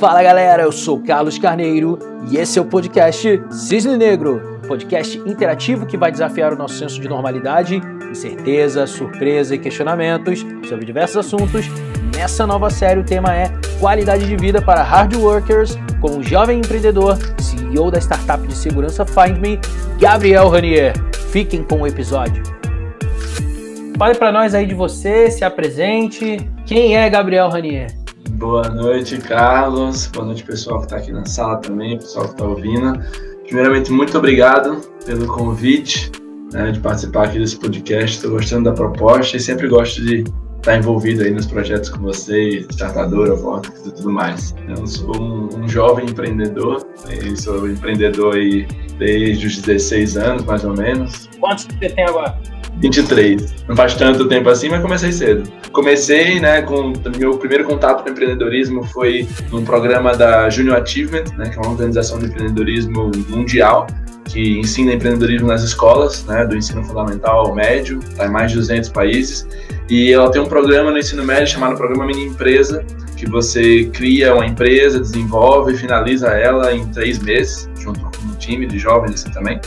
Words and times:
Fala 0.00 0.20
galera, 0.20 0.64
eu 0.64 0.72
sou 0.72 1.00
Carlos 1.00 1.38
Carneiro 1.38 1.96
e 2.28 2.36
esse 2.36 2.58
é 2.58 2.62
o 2.62 2.64
podcast 2.64 3.40
Cisne 3.52 3.96
Negro, 3.96 4.58
podcast 4.66 5.16
interativo 5.16 5.86
que 5.86 5.96
vai 5.96 6.10
desafiar 6.10 6.52
o 6.52 6.56
nosso 6.56 6.74
senso 6.74 7.00
de 7.00 7.08
normalidade, 7.08 7.80
incerteza, 8.10 8.84
surpresa 8.84 9.54
e 9.54 9.58
questionamentos 9.60 10.44
sobre 10.68 10.84
diversos 10.84 11.18
assuntos. 11.18 11.66
Nessa 12.16 12.48
nova 12.48 12.68
série 12.68 12.98
o 12.98 13.04
tema 13.04 13.32
é 13.32 13.52
qualidade 13.78 14.26
de 14.26 14.34
vida 14.34 14.60
para 14.60 14.82
hard 14.82 15.14
workers 15.14 15.78
com 16.00 16.18
o 16.18 16.22
jovem 16.22 16.58
empreendedor, 16.58 17.16
CEO 17.38 17.92
da 17.92 18.00
startup 18.00 18.44
de 18.44 18.56
segurança 18.56 19.06
FindMe, 19.06 19.60
Gabriel 20.00 20.48
Ranier. 20.48 20.94
Fiquem 21.30 21.62
com 21.62 21.82
o 21.82 21.86
episódio. 21.86 22.42
Fale 23.96 24.16
para 24.16 24.32
nós 24.32 24.52
aí 24.52 24.66
de 24.66 24.74
você, 24.74 25.30
se 25.30 25.44
apresente. 25.44 26.38
Quem 26.66 26.96
é 26.96 27.08
Gabriel 27.08 27.48
Ranier? 27.48 27.97
Boa 28.38 28.68
noite, 28.68 29.18
Carlos. 29.18 30.06
Boa 30.06 30.26
noite, 30.26 30.44
pessoal 30.44 30.78
que 30.78 30.84
está 30.84 30.96
aqui 30.98 31.10
na 31.10 31.24
sala 31.24 31.56
também, 31.56 31.98
pessoal 31.98 32.26
que 32.26 32.34
está 32.34 32.44
ouvindo. 32.44 32.92
Primeiramente, 33.42 33.90
muito 33.90 34.16
obrigado 34.16 34.80
pelo 35.04 35.26
convite 35.26 36.12
né, 36.52 36.70
de 36.70 36.78
participar 36.78 37.24
aqui 37.24 37.40
desse 37.40 37.58
podcast. 37.58 38.14
Estou 38.14 38.30
gostando 38.30 38.70
da 38.70 38.72
proposta 38.72 39.36
e 39.36 39.40
sempre 39.40 39.66
gosto 39.66 40.00
de 40.04 40.22
estar 40.56 40.76
envolvido 40.76 41.24
aí 41.24 41.32
nos 41.32 41.46
projetos 41.46 41.88
com 41.90 42.00
vocês, 42.00 42.64
startadora, 42.70 43.34
Vortex 43.34 43.84
e 43.84 43.92
tudo 43.92 44.12
mais. 44.12 44.54
Eu 44.68 44.86
sou 44.86 45.20
um, 45.20 45.48
um 45.58 45.68
jovem 45.68 46.06
empreendedor, 46.06 46.86
né, 47.08 47.34
sou 47.34 47.68
empreendedor 47.68 48.36
aí 48.36 48.68
desde 48.98 49.48
os 49.48 49.58
16 49.58 50.16
anos, 50.16 50.44
mais 50.44 50.64
ou 50.64 50.76
menos. 50.76 51.28
Quantos 51.40 51.64
você 51.64 51.88
tem 51.88 52.04
agora? 52.04 52.38
23. 52.78 53.64
Não 53.68 53.76
faz 53.76 53.94
tanto 53.94 54.28
tempo 54.28 54.48
assim, 54.48 54.68
mas 54.68 54.80
comecei 54.80 55.12
cedo. 55.12 55.50
Comecei, 55.72 56.40
né, 56.40 56.62
com 56.62 56.92
meu 57.16 57.36
primeiro 57.38 57.64
contato 57.64 58.02
com 58.02 58.10
empreendedorismo 58.10 58.84
foi 58.84 59.28
num 59.50 59.64
programa 59.64 60.16
da 60.16 60.48
Junior 60.48 60.80
Achievement, 60.80 61.24
né, 61.36 61.48
que 61.48 61.58
é 61.58 61.60
uma 61.60 61.70
organização 61.70 62.18
de 62.18 62.26
empreendedorismo 62.26 63.10
mundial 63.28 63.86
que 64.28 64.58
ensina 64.58 64.92
empreendedorismo 64.92 65.48
nas 65.48 65.62
escolas, 65.62 66.24
né, 66.26 66.44
do 66.46 66.56
ensino 66.56 66.84
fundamental 66.84 67.46
ao 67.46 67.54
médio, 67.54 67.98
tá 68.14 68.26
em 68.26 68.30
mais 68.30 68.52
de 68.52 68.58
200 68.58 68.90
países. 68.90 69.48
E 69.88 70.12
ela 70.12 70.30
tem 70.30 70.40
um 70.40 70.46
programa 70.46 70.90
no 70.90 70.98
ensino 70.98 71.24
médio 71.24 71.46
chamado 71.46 71.76
Programa 71.76 72.06
Mini 72.06 72.26
Empresa, 72.26 72.84
que 73.16 73.26
você 73.26 73.86
cria 73.86 74.34
uma 74.34 74.46
empresa, 74.46 75.00
desenvolve 75.00 75.76
finaliza 75.76 76.28
ela 76.28 76.72
em 76.74 76.86
três 76.92 77.18
meses, 77.18 77.68
junto 77.80 78.00
com 78.00 78.26
um 78.26 78.34
time 78.38 78.66
de 78.66 78.78
jovens 78.78 79.14
assim 79.14 79.30
também. 79.30 79.58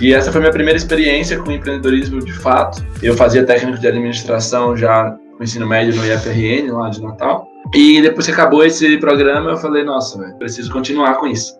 E 0.00 0.12
essa 0.12 0.32
foi 0.32 0.40
minha 0.40 0.52
primeira 0.52 0.76
experiência 0.76 1.38
com 1.38 1.50
empreendedorismo 1.50 2.24
de 2.24 2.32
fato. 2.32 2.84
Eu 3.02 3.16
fazia 3.16 3.44
técnico 3.44 3.78
de 3.78 3.86
administração 3.86 4.76
já 4.76 5.16
no 5.38 5.44
ensino 5.44 5.66
médio 5.66 5.94
no 5.94 6.04
IFRN, 6.06 6.72
lá 6.72 6.88
de 6.88 7.02
Natal. 7.02 7.48
E 7.72 8.02
depois 8.02 8.26
que 8.26 8.32
acabou 8.32 8.64
esse 8.64 8.98
programa, 8.98 9.50
eu 9.50 9.56
falei, 9.56 9.84
nossa, 9.84 10.18
véio, 10.18 10.36
preciso 10.36 10.70
continuar 10.70 11.14
com 11.14 11.26
isso. 11.26 11.54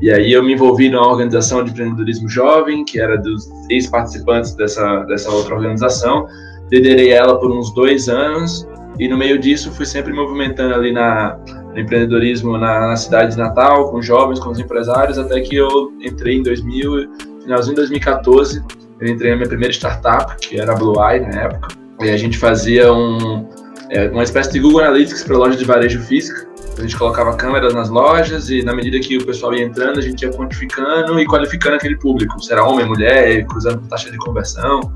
E 0.00 0.10
aí 0.10 0.32
eu 0.32 0.42
me 0.42 0.54
envolvi 0.54 0.88
numa 0.88 1.06
organização 1.06 1.62
de 1.62 1.70
empreendedorismo 1.70 2.28
jovem, 2.28 2.84
que 2.84 3.00
era 3.00 3.16
dos 3.16 3.48
ex-participantes 3.70 4.54
dessa, 4.54 5.04
dessa 5.04 5.30
outra 5.30 5.54
organização. 5.54 6.26
Liderei 6.70 7.10
ela 7.10 7.38
por 7.38 7.50
uns 7.52 7.72
dois 7.74 8.08
anos 8.08 8.66
e 8.98 9.08
no 9.08 9.16
meio 9.16 9.38
disso 9.38 9.70
fui 9.72 9.86
sempre 9.86 10.12
movimentando 10.12 10.74
ali 10.74 10.92
na, 10.92 11.36
no 11.72 11.78
empreendedorismo 11.78 12.56
na, 12.58 12.88
na 12.88 12.96
cidade 12.96 13.32
de 13.32 13.38
Natal, 13.38 13.90
com 13.90 14.00
jovens, 14.00 14.40
com 14.40 14.50
os 14.50 14.58
empresários, 14.58 15.18
até 15.18 15.40
que 15.40 15.54
eu 15.56 15.92
entrei 16.00 16.36
em 16.36 16.42
2000, 16.42 17.33
finalzinho 17.44 17.74
de 17.74 17.82
2014, 17.82 18.64
eu 19.00 19.08
entrei 19.08 19.30
na 19.30 19.36
minha 19.36 19.48
primeira 19.48 19.72
startup, 19.72 20.36
que 20.36 20.58
era 20.58 20.72
a 20.72 20.76
Blue 20.76 20.96
Eye 21.00 21.20
na 21.20 21.42
época, 21.42 21.68
e 22.00 22.10
a 22.10 22.16
gente 22.16 22.36
fazia 22.36 22.92
um, 22.92 23.48
é, 23.90 24.08
uma 24.08 24.24
espécie 24.24 24.52
de 24.52 24.60
Google 24.60 24.80
Analytics 24.80 25.22
para 25.22 25.36
loja 25.36 25.56
de 25.56 25.64
varejo 25.64 26.00
física. 26.00 26.46
A 26.76 26.80
gente 26.80 26.96
colocava 26.96 27.36
câmeras 27.36 27.72
nas 27.72 27.88
lojas 27.88 28.50
e, 28.50 28.62
na 28.62 28.74
medida 28.74 28.98
que 28.98 29.16
o 29.16 29.24
pessoal 29.24 29.54
ia 29.54 29.62
entrando, 29.62 29.98
a 29.98 30.02
gente 30.02 30.22
ia 30.22 30.30
quantificando 30.32 31.20
e 31.20 31.24
qualificando 31.24 31.76
aquele 31.76 31.96
público, 31.96 32.42
se 32.42 32.52
era 32.52 32.64
homem, 32.64 32.84
mulher, 32.84 33.46
cruzando 33.46 33.86
taxa 33.86 34.10
de 34.10 34.18
conversão. 34.18 34.92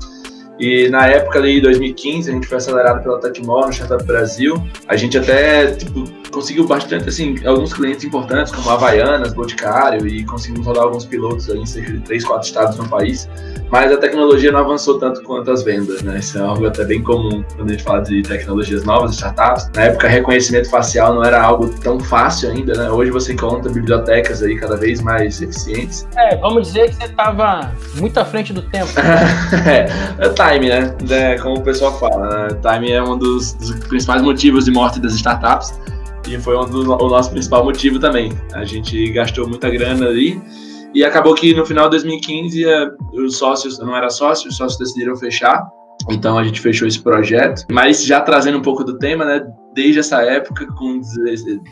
E 0.59 0.89
na 0.89 1.07
época 1.07 1.39
ali, 1.39 1.61
2015, 1.61 2.29
a 2.29 2.33
gente 2.33 2.47
foi 2.47 2.57
acelerado 2.57 3.01
pela 3.01 3.17
Tecmol 3.21 3.67
no 3.67 3.71
Startup 3.71 4.03
Brasil. 4.03 4.61
A 4.89 4.97
gente 4.97 5.17
até, 5.17 5.67
tipo, 5.67 6.03
conseguiu 6.29 6.65
bastante, 6.65 7.09
assim, 7.09 7.35
alguns 7.45 7.73
clientes 7.73 8.03
importantes, 8.03 8.53
como 8.53 8.69
Havaianas, 8.69 9.33
Boticário, 9.33 10.07
e 10.07 10.23
conseguimos 10.23 10.65
rodar 10.65 10.83
alguns 10.83 11.05
pilotos 11.05 11.49
aí 11.49 11.59
em 11.59 11.65
cerca 11.65 11.93
de 11.93 11.99
3, 12.01 12.25
4 12.25 12.47
estados 12.47 12.77
no 12.77 12.87
país. 12.87 13.27
Mas 13.71 13.91
a 13.91 13.97
tecnologia 13.97 14.51
não 14.51 14.61
avançou 14.61 14.97
tanto 14.97 15.21
quanto 15.21 15.51
as 15.51 15.63
vendas, 15.63 16.01
né? 16.01 16.17
Isso 16.19 16.37
é 16.37 16.41
algo 16.41 16.65
até 16.65 16.83
bem 16.83 17.03
comum 17.03 17.43
quando 17.55 17.69
a 17.69 17.71
gente 17.71 17.83
fala 17.83 18.01
de 18.01 18.23
tecnologias 18.23 18.83
novas, 18.83 19.11
startups. 19.11 19.69
Na 19.75 19.83
época, 19.83 20.07
reconhecimento 20.07 20.69
facial 20.69 21.13
não 21.13 21.23
era 21.23 21.39
algo 21.39 21.69
tão 21.79 21.99
fácil 21.99 22.49
ainda, 22.49 22.73
né? 22.73 22.89
Hoje 22.89 23.11
você 23.11 23.33
encontra 23.33 23.71
bibliotecas 23.71 24.41
aí 24.41 24.55
cada 24.55 24.75
vez 24.75 25.01
mais 25.01 25.39
eficientes. 25.41 26.07
É, 26.15 26.35
vamos 26.37 26.67
dizer 26.67 26.89
que 26.89 26.95
você 26.95 27.05
estava 27.05 27.71
muito 27.95 28.19
à 28.19 28.25
frente 28.25 28.51
do 28.51 28.63
tempo. 28.63 28.89
é, 29.67 29.87
é 30.17 30.29
time, 30.29 30.69
né? 30.69 30.95
É, 31.11 31.37
como 31.37 31.57
o 31.57 31.61
pessoal 31.61 31.97
fala, 31.99 32.47
né? 32.47 32.59
Time 32.61 32.91
é 32.91 33.03
um 33.03 33.17
dos, 33.17 33.53
dos 33.53 33.71
principais 33.85 34.23
motivos 34.23 34.65
de 34.65 34.71
morte 34.71 34.99
das 34.99 35.13
startups 35.13 35.71
e 36.29 36.39
foi 36.39 36.57
um 36.57 36.65
do, 36.65 36.81
o 36.93 37.09
nosso 37.09 37.31
principal 37.31 37.63
motivo 37.63 37.99
também. 37.99 38.31
A 38.53 38.63
gente 38.63 39.11
gastou 39.11 39.47
muita 39.47 39.69
grana 39.69 40.07
ali 40.07 40.41
e 40.93 41.03
acabou 41.03 41.33
que 41.33 41.53
no 41.53 41.65
final 41.65 41.85
de 41.85 41.91
2015 41.91 42.65
eh, 42.65 42.91
os 43.13 43.37
sócios, 43.37 43.79
não 43.79 43.95
era 43.95 44.09
sócio, 44.09 44.49
os 44.49 44.57
sócios 44.57 44.79
decidiram 44.79 45.15
fechar. 45.15 45.67
Então 46.09 46.37
a 46.37 46.43
gente 46.43 46.61
fechou 46.61 46.87
esse 46.87 47.01
projeto, 47.01 47.65
mas 47.71 48.03
já 48.03 48.21
trazendo 48.21 48.57
um 48.57 48.61
pouco 48.61 48.83
do 48.83 48.97
tema, 48.97 49.25
né? 49.25 49.45
Desde 49.75 49.99
essa 49.99 50.21
época, 50.21 50.65
com 50.73 50.99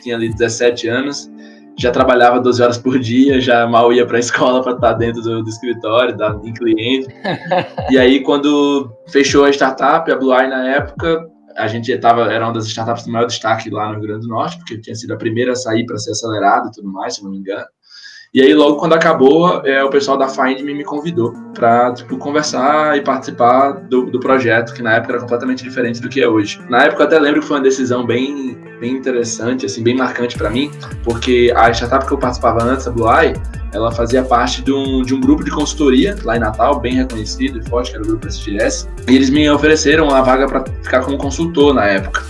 tinha 0.02 0.16
ali 0.16 0.30
17 0.30 0.88
anos, 0.88 1.32
já 1.80 1.92
trabalhava 1.92 2.40
12 2.40 2.62
horas 2.62 2.78
por 2.78 3.00
dia, 3.00 3.40
já 3.40 3.68
mal 3.68 3.92
ia 3.94 4.06
para 4.06 4.18
a 4.18 4.20
escola 4.22 4.62
para 4.62 4.74
estar 4.74 4.94
dentro 4.94 5.22
do, 5.22 5.44
do 5.44 5.50
escritório, 5.50 6.16
da, 6.16 6.40
em 6.44 6.54
cliente. 6.54 7.08
e 7.90 7.98
aí, 7.98 8.22
quando 8.22 8.92
fechou 9.08 9.46
a 9.46 9.50
startup, 9.50 10.12
a 10.12 10.16
Blue 10.16 10.34
Eye 10.34 10.50
na 10.50 10.68
época, 10.68 11.26
a 11.58 11.68
gente 11.68 11.92
estava 11.92 12.32
era 12.32 12.46
uma 12.46 12.54
das 12.54 12.68
startups 12.68 13.06
de 13.06 13.12
maior 13.12 13.26
destaque 13.26 13.70
lá 13.70 13.88
no 13.88 13.96
Rio 13.96 14.04
Grande 14.04 14.22
do 14.22 14.28
Norte, 14.28 14.58
porque 14.58 14.80
tinha 14.80 14.96
sido 14.96 15.14
a 15.14 15.18
primeira 15.18 15.54
a 15.54 15.56
sair 15.56 15.86
para 15.86 15.98
ser 15.98 16.12
acelerada 16.12 16.70
e 16.70 16.72
tudo 16.72 16.92
mais, 16.92 17.16
se 17.16 17.24
não 17.24 17.32
me 17.32 17.38
engano. 17.38 17.66
E 18.38 18.42
aí, 18.44 18.54
logo 18.54 18.76
quando 18.76 18.94
acabou, 18.94 19.66
é, 19.66 19.84
o 19.84 19.90
pessoal 19.90 20.16
da 20.16 20.28
Find 20.28 20.62
me, 20.62 20.72
me 20.72 20.84
convidou 20.84 21.34
para 21.56 21.92
tipo, 21.92 22.20
conversar 22.20 22.96
e 22.96 23.02
participar 23.02 23.72
do, 23.72 24.06
do 24.12 24.20
projeto, 24.20 24.76
que 24.76 24.84
na 24.84 24.94
época 24.94 25.14
era 25.14 25.22
completamente 25.22 25.64
diferente 25.64 26.00
do 26.00 26.08
que 26.08 26.22
é 26.22 26.30
hoje. 26.30 26.62
Na 26.70 26.84
época, 26.84 27.02
eu 27.02 27.08
até 27.08 27.18
lembro 27.18 27.42
que 27.42 27.48
foi 27.48 27.58
uma 27.58 27.64
decisão 27.64 28.06
bem, 28.06 28.56
bem 28.80 28.94
interessante, 28.94 29.66
assim, 29.66 29.82
bem 29.82 29.96
marcante 29.96 30.38
para 30.38 30.52
mim, 30.52 30.70
porque 31.04 31.52
a 31.56 31.72
startup 31.72 32.06
que 32.06 32.14
eu 32.14 32.18
participava 32.20 32.64
antes, 32.64 32.88
a 32.88 32.92
Blue 32.92 33.12
Eye, 33.12 33.34
ela 33.74 33.92
fazia 33.92 34.22
parte 34.22 34.62
de 34.62 34.72
um, 34.72 35.02
de 35.02 35.16
um 35.16 35.20
grupo 35.20 35.44
de 35.44 35.50
consultoria 35.50 36.16
lá 36.24 36.38
em 36.38 36.40
Natal, 36.40 36.80
bem 36.80 36.94
reconhecido 36.94 37.58
e 37.58 37.68
forte, 37.68 37.90
que 37.90 37.96
era 37.96 38.06
o 38.06 38.08
grupo 38.08 38.28
SGS, 38.28 38.88
e 39.10 39.16
eles 39.16 39.32
me 39.32 39.50
ofereceram 39.50 40.10
uma 40.10 40.22
vaga 40.22 40.46
para 40.46 40.64
ficar 40.84 41.02
como 41.02 41.18
consultor 41.18 41.74
na 41.74 41.88
época. 41.88 42.24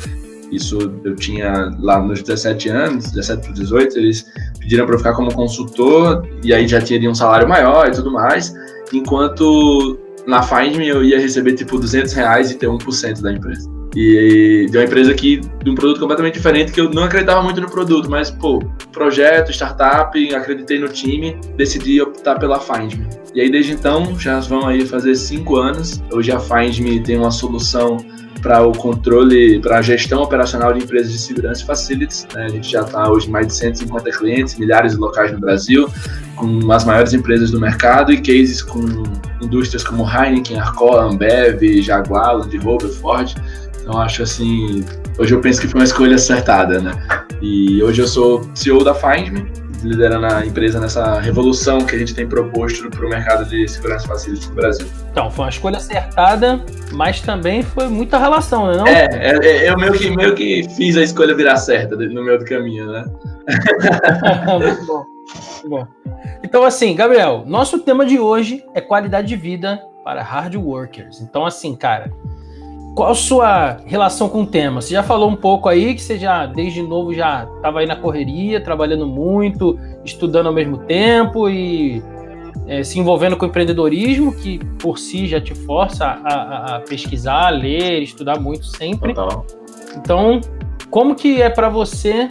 Isso 0.52 0.78
eu 1.04 1.16
tinha 1.16 1.76
lá 1.80 2.02
nos 2.02 2.22
17 2.22 2.70
anos, 2.70 3.12
17 3.12 3.42
para 3.42 3.52
18, 3.52 3.98
eles 3.98 4.26
pediram 4.68 4.86
para 4.86 4.96
eu 4.96 5.00
ficar 5.00 5.14
como 5.14 5.34
consultor, 5.34 6.28
e 6.44 6.54
aí 6.54 6.68
já 6.68 6.82
teria 6.82 7.10
um 7.10 7.16
salário 7.16 7.48
maior 7.48 7.88
e 7.88 7.92
tudo 7.92 8.12
mais, 8.12 8.54
enquanto 8.92 9.98
na 10.28 10.44
FindMe 10.44 10.90
eu 10.90 11.06
ia 11.06 11.18
receber 11.18 11.54
tipo 11.54 11.80
200 11.80 12.12
reais 12.12 12.52
e 12.52 12.56
ter 12.56 12.68
1% 12.68 13.22
da 13.22 13.32
empresa. 13.32 13.70
E 13.96 14.68
de 14.70 14.78
uma 14.78 14.84
empresa 14.84 15.14
que, 15.14 15.38
de 15.64 15.72
um 15.72 15.74
produto 15.74 16.02
completamente 16.02 16.34
diferente, 16.34 16.74
que 16.74 16.82
eu 16.82 16.90
não 16.90 17.06
acreditava 17.06 17.42
muito 17.42 17.62
no 17.62 17.70
produto, 17.70 18.12
mas, 18.12 18.30
pô, 18.30 18.60
projeto, 18.92 19.52
startup, 19.52 20.36
acreditei 20.36 20.80
no 20.80 20.90
time, 20.90 21.40
decidi 21.56 22.02
optar 22.02 22.38
pela 22.38 22.60
FindMe. 22.60 23.08
E 23.34 23.40
aí, 23.40 23.50
desde 23.50 23.72
então, 23.72 24.20
já 24.20 24.42
vão 24.42 24.68
aí 24.68 24.86
fazer 24.86 25.16
cinco 25.16 25.56
anos. 25.56 26.04
Hoje 26.12 26.32
a 26.32 26.40
FindMe 26.40 27.02
tem 27.02 27.18
uma 27.18 27.32
solução 27.32 27.98
para 28.42 28.62
o 28.66 28.72
controle, 28.72 29.60
para 29.60 29.80
a 29.80 29.82
gestão 29.82 30.22
operacional 30.22 30.74
de 30.74 30.84
empresas 30.84 31.12
de 31.12 31.20
segurança 31.20 31.64
e 31.64 31.66
facilities. 31.66 32.28
Né? 32.34 32.46
A 32.46 32.50
gente 32.50 32.72
já 32.72 32.82
está 32.82 33.10
hoje 33.10 33.28
em 33.28 33.32
mais 33.32 33.48
de 33.48 33.56
150 33.56 34.12
clientes, 34.12 34.58
milhares 34.58 34.94
de 34.94 34.98
locais 34.98 35.32
no 35.32 35.40
Brasil, 35.40 35.90
com 36.36 36.72
as 36.72 36.86
maiores 36.86 37.14
empresas 37.14 37.52
do 37.52 37.60
mercado 37.60 38.12
e 38.12 38.18
cases 38.18 38.62
com 38.62 38.80
indústrias 39.42 39.84
como 39.84 40.08
Heineken, 40.08 40.60
Arcola, 40.60 41.04
Ambev, 41.04 41.82
Jaguar, 41.82 42.38
Land 42.38 42.58
Rover, 42.58 42.90
Ford. 42.90 43.34
Então 43.82 44.00
acho 44.00 44.24
assim, 44.24 44.84
hoje 45.18 45.34
eu 45.34 45.40
penso 45.40 45.62
que 45.62 45.68
foi 45.68 45.80
uma 45.80 45.86
escolha 45.86 46.16
acertada, 46.16 46.80
né? 46.80 46.92
E 47.42 47.82
hoje 47.84 48.02
eu 48.02 48.08
sou 48.08 48.50
CEO 48.54 48.84
da 48.84 48.94
FindMe, 48.94 49.46
liderando 49.84 50.26
a 50.26 50.46
empresa 50.46 50.80
nessa 50.80 51.20
revolução 51.20 51.86
que 51.86 51.96
a 51.96 52.00
gente 52.00 52.14
tem 52.14 52.28
proposto 52.28 52.90
para 52.90 53.06
o 53.06 53.10
mercado 53.10 53.46
de 53.46 53.68
segurança 53.68 54.08
facility 54.08 54.50
no 54.50 54.56
Brasil. 54.56 54.88
Então, 55.12 55.30
foi 55.30 55.46
uma 55.46 55.50
escolha 55.50 55.78
acertada, 55.78 56.64
mas 56.92 57.22
também 57.22 57.64
foi 57.64 57.88
muita 57.88 58.18
relação, 58.18 58.68
né? 58.68 58.78
Não? 58.78 58.88
É, 58.88 59.08
é, 59.12 59.48
é, 59.48 59.70
eu 59.70 59.78
meio 59.78 59.94
que, 59.94 60.16
meio 60.16 60.36
que 60.36 60.68
fiz 60.76 60.98
a 60.98 61.04
escolha 61.04 61.36
virar 61.36 61.58
certa 61.58 61.96
no 61.96 62.24
meio 62.24 62.40
do 62.40 62.46
caminho, 62.46 62.92
né? 62.92 63.06
muito 64.60 64.86
bom, 64.86 65.04
muito 65.64 65.70
bom. 65.70 65.88
Então, 66.44 66.64
assim, 66.64 66.96
Gabriel, 66.96 67.44
nosso 67.46 67.80
tema 67.80 68.06
de 68.06 68.20
hoje 68.20 68.64
é 68.74 68.82
qualidade 68.82 69.28
de 69.28 69.36
vida 69.36 69.82
para 70.04 70.24
hard 70.24 70.56
workers. 70.56 71.20
Então, 71.22 71.46
assim, 71.46 71.76
cara, 71.76 72.12
qual 72.98 73.12
a 73.12 73.16
sua 73.16 73.78
relação 73.86 74.28
com 74.28 74.42
o 74.42 74.46
tema? 74.48 74.82
Você 74.82 74.96
já 74.96 75.04
falou 75.04 75.30
um 75.30 75.36
pouco 75.36 75.70
aí 75.70 75.94
que 75.94 76.02
você 76.02 76.18
já, 76.18 76.48
desde 76.48 76.82
novo, 76.82 77.14
já 77.14 77.48
estava 77.58 77.82
aí 77.82 77.86
na 77.86 77.96
correria, 77.96 78.60
trabalhando 78.60 79.06
muito, 79.06 79.80
estudando 80.04 80.48
ao 80.48 80.54
mesmo 80.54 80.80
tempo 80.80 81.48
e 81.48 82.02
é, 82.66 82.82
se 82.84 82.98
envolvendo 82.98 83.38
com 83.38 83.46
empreendedorismo, 83.46 84.34
que 84.34 84.58
por 84.80 84.98
si 84.98 85.28
já 85.28 85.40
te 85.40 85.54
força 85.54 86.06
a, 86.06 86.34
a, 86.34 86.76
a 86.78 86.80
pesquisar, 86.80 87.52
ler, 87.52 88.02
estudar 88.02 88.40
muito 88.40 88.66
sempre. 88.66 89.14
Total. 89.14 89.46
Então, 89.96 90.42
como 90.90 91.14
que 91.14 91.40
é 91.40 91.52
para 91.52 91.70
você 91.70 92.28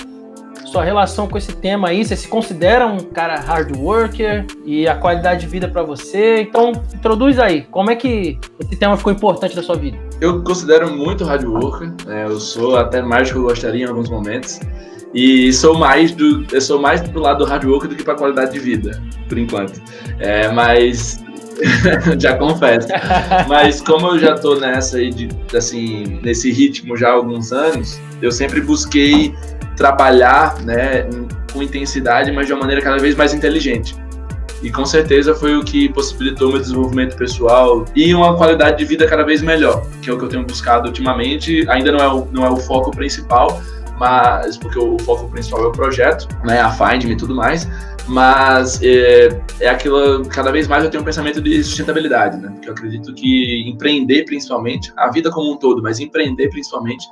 sua 0.66 0.84
relação 0.84 1.26
com 1.28 1.38
esse 1.38 1.54
tema 1.54 1.88
aí? 1.88 2.04
Você 2.04 2.16
se 2.16 2.28
considera 2.28 2.86
um 2.86 2.98
cara 2.98 3.38
hard 3.38 3.76
worker 3.76 4.44
e 4.64 4.86
a 4.86 4.96
qualidade 4.96 5.42
de 5.42 5.46
vida 5.46 5.68
para 5.68 5.82
você? 5.82 6.42
Então, 6.42 6.72
introduz 6.94 7.38
aí. 7.38 7.62
Como 7.62 7.90
é 7.90 7.96
que 7.96 8.38
esse 8.60 8.76
tema 8.76 8.96
ficou 8.96 9.12
importante 9.12 9.56
na 9.56 9.62
sua 9.62 9.76
vida? 9.76 9.96
Eu 10.20 10.42
considero 10.42 10.90
muito 10.90 11.24
hard 11.24 11.44
worker. 11.44 11.92
Né? 12.06 12.24
Eu 12.24 12.38
sou 12.38 12.76
até 12.76 13.00
mais 13.02 13.28
do 13.28 13.32
que 13.32 13.38
eu 13.38 13.42
gostaria 13.44 13.84
em 13.84 13.88
alguns 13.88 14.10
momentos. 14.10 14.60
E 15.14 15.52
sou 15.52 15.78
mais 15.78 16.12
do, 16.12 16.44
eu 16.52 16.60
sou 16.60 16.78
mais 16.78 17.00
do 17.00 17.20
lado 17.20 17.38
do 17.38 17.44
hard 17.44 17.64
work 17.64 17.88
do 17.88 17.94
que 17.94 18.04
para 18.04 18.16
qualidade 18.16 18.52
de 18.52 18.58
vida, 18.58 19.02
por 19.28 19.38
enquanto. 19.38 19.80
É, 20.18 20.48
mas 20.52 21.24
já 22.18 22.36
confesso. 22.36 22.88
Mas 23.48 23.80
como 23.80 24.08
eu 24.08 24.18
já 24.18 24.34
tô 24.34 24.56
nessa 24.56 24.98
aí 24.98 25.10
de 25.10 25.28
assim, 25.56 26.20
nesse 26.22 26.50
ritmo 26.50 26.96
já 26.96 27.08
há 27.08 27.12
alguns 27.12 27.52
anos, 27.52 28.00
eu 28.20 28.30
sempre 28.30 28.60
busquei 28.60 29.34
trabalhar, 29.76 30.60
né, 30.62 31.06
com 31.52 31.62
intensidade, 31.62 32.32
mas 32.32 32.46
de 32.46 32.52
uma 32.52 32.60
maneira 32.60 32.82
cada 32.82 32.98
vez 32.98 33.14
mais 33.14 33.34
inteligente. 33.34 33.94
E 34.62 34.70
com 34.70 34.86
certeza 34.86 35.34
foi 35.34 35.54
o 35.54 35.62
que 35.62 35.88
possibilitou 35.90 36.50
meu 36.50 36.60
desenvolvimento 36.60 37.14
pessoal 37.16 37.84
e 37.94 38.14
uma 38.14 38.36
qualidade 38.36 38.78
de 38.78 38.84
vida 38.86 39.06
cada 39.06 39.22
vez 39.22 39.42
melhor, 39.42 39.86
que 40.00 40.08
é 40.08 40.12
o 40.12 40.18
que 40.18 40.24
eu 40.24 40.28
tenho 40.28 40.44
buscado 40.44 40.88
ultimamente. 40.88 41.68
Ainda 41.68 41.92
não 41.92 42.00
é 42.00 42.08
o, 42.08 42.26
não 42.32 42.44
é 42.44 42.50
o 42.50 42.56
foco 42.56 42.90
principal, 42.90 43.60
mas 43.98 44.56
porque 44.56 44.78
o 44.78 44.98
foco 45.00 45.28
principal 45.28 45.62
é 45.64 45.66
o 45.66 45.72
projeto, 45.72 46.26
né, 46.42 46.60
a 46.60 46.70
Find 46.70 47.04
e 47.04 47.16
tudo 47.16 47.34
mais, 47.34 47.68
mas 48.08 48.80
é, 48.82 49.28
é 49.60 49.68
aquilo, 49.68 50.24
cada 50.28 50.52
vez 50.52 50.68
mais 50.68 50.84
eu 50.84 50.90
tenho 50.90 51.02
um 51.02 51.04
pensamento 51.06 51.40
de 51.40 51.62
sustentabilidade, 51.62 52.36
né, 52.38 52.48
porque 52.50 52.68
eu 52.68 52.72
acredito 52.72 53.14
que 53.14 53.68
empreender 53.68 54.24
principalmente, 54.24 54.92
a 54.96 55.10
vida 55.10 55.30
como 55.30 55.52
um 55.52 55.56
todo, 55.56 55.82
mas 55.82 55.98
empreender 55.98 56.48
principalmente, 56.50 57.06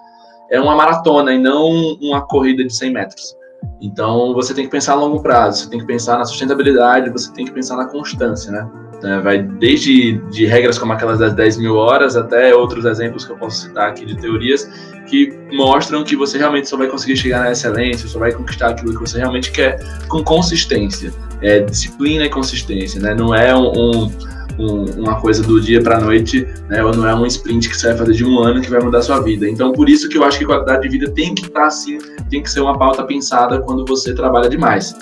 é 0.50 0.60
uma 0.60 0.76
maratona 0.76 1.32
e 1.32 1.38
não 1.38 1.96
uma 2.00 2.22
corrida 2.22 2.64
de 2.64 2.74
100 2.74 2.92
metros. 2.92 3.36
Então 3.80 4.34
você 4.34 4.54
tem 4.54 4.64
que 4.64 4.70
pensar 4.70 4.92
a 4.92 4.96
longo 4.96 5.22
prazo, 5.22 5.64
você 5.64 5.70
tem 5.70 5.80
que 5.80 5.86
pensar 5.86 6.18
na 6.18 6.24
sustentabilidade, 6.24 7.10
você 7.10 7.32
tem 7.32 7.44
que 7.44 7.52
pensar 7.52 7.76
na 7.76 7.86
constância, 7.86 8.52
né? 8.52 8.70
Então, 8.98 9.22
vai 9.22 9.42
desde 9.42 10.12
de 10.30 10.46
regras 10.46 10.78
como 10.78 10.92
aquelas 10.92 11.18
das 11.18 11.34
10 11.34 11.58
mil 11.58 11.76
horas 11.76 12.16
até 12.16 12.54
outros 12.54 12.84
exemplos 12.84 13.24
que 13.24 13.32
eu 13.32 13.36
posso 13.36 13.62
citar 13.62 13.90
aqui 13.90 14.04
de 14.04 14.16
teorias 14.16 14.70
que 15.06 15.32
mostram 15.52 16.02
que 16.02 16.16
você 16.16 16.38
realmente 16.38 16.68
só 16.68 16.76
vai 16.76 16.88
conseguir 16.88 17.16
chegar 17.16 17.40
na 17.40 17.52
excelência, 17.52 18.08
só 18.08 18.18
vai 18.18 18.32
conquistar 18.32 18.68
aquilo 18.68 18.94
que 18.94 19.00
você 19.00 19.18
realmente 19.18 19.52
quer 19.52 19.78
com 20.08 20.24
consistência, 20.24 21.12
é, 21.42 21.60
disciplina 21.60 22.24
e 22.24 22.30
consistência, 22.30 23.00
né? 23.00 23.14
Não 23.14 23.34
é 23.34 23.54
um, 23.54 23.70
um 23.70 24.10
um, 24.58 24.84
uma 25.00 25.20
coisa 25.20 25.42
do 25.42 25.60
dia 25.60 25.82
para 25.82 25.96
a 25.96 26.00
noite, 26.00 26.46
né? 26.68 26.82
Ou 26.84 26.94
não 26.94 27.06
é 27.06 27.14
um 27.14 27.26
sprint 27.26 27.68
que 27.68 27.76
você 27.76 27.88
vai 27.88 27.98
fazer 27.98 28.12
de 28.12 28.24
um 28.24 28.38
ano 28.38 28.60
que 28.60 28.70
vai 28.70 28.80
mudar 28.80 28.98
a 28.98 29.02
sua 29.02 29.20
vida. 29.20 29.48
Então, 29.48 29.72
por 29.72 29.88
isso 29.88 30.08
que 30.08 30.16
eu 30.16 30.24
acho 30.24 30.38
que 30.38 30.44
qualidade 30.44 30.82
de 30.82 30.88
vida 30.88 31.10
tem 31.10 31.34
que 31.34 31.46
estar 31.46 31.66
assim, 31.66 31.98
tem 32.30 32.42
que 32.42 32.50
ser 32.50 32.60
uma 32.60 32.78
pauta 32.78 33.04
pensada 33.04 33.60
quando 33.60 33.84
você 33.84 34.14
trabalha 34.14 34.48
demais. 34.48 34.94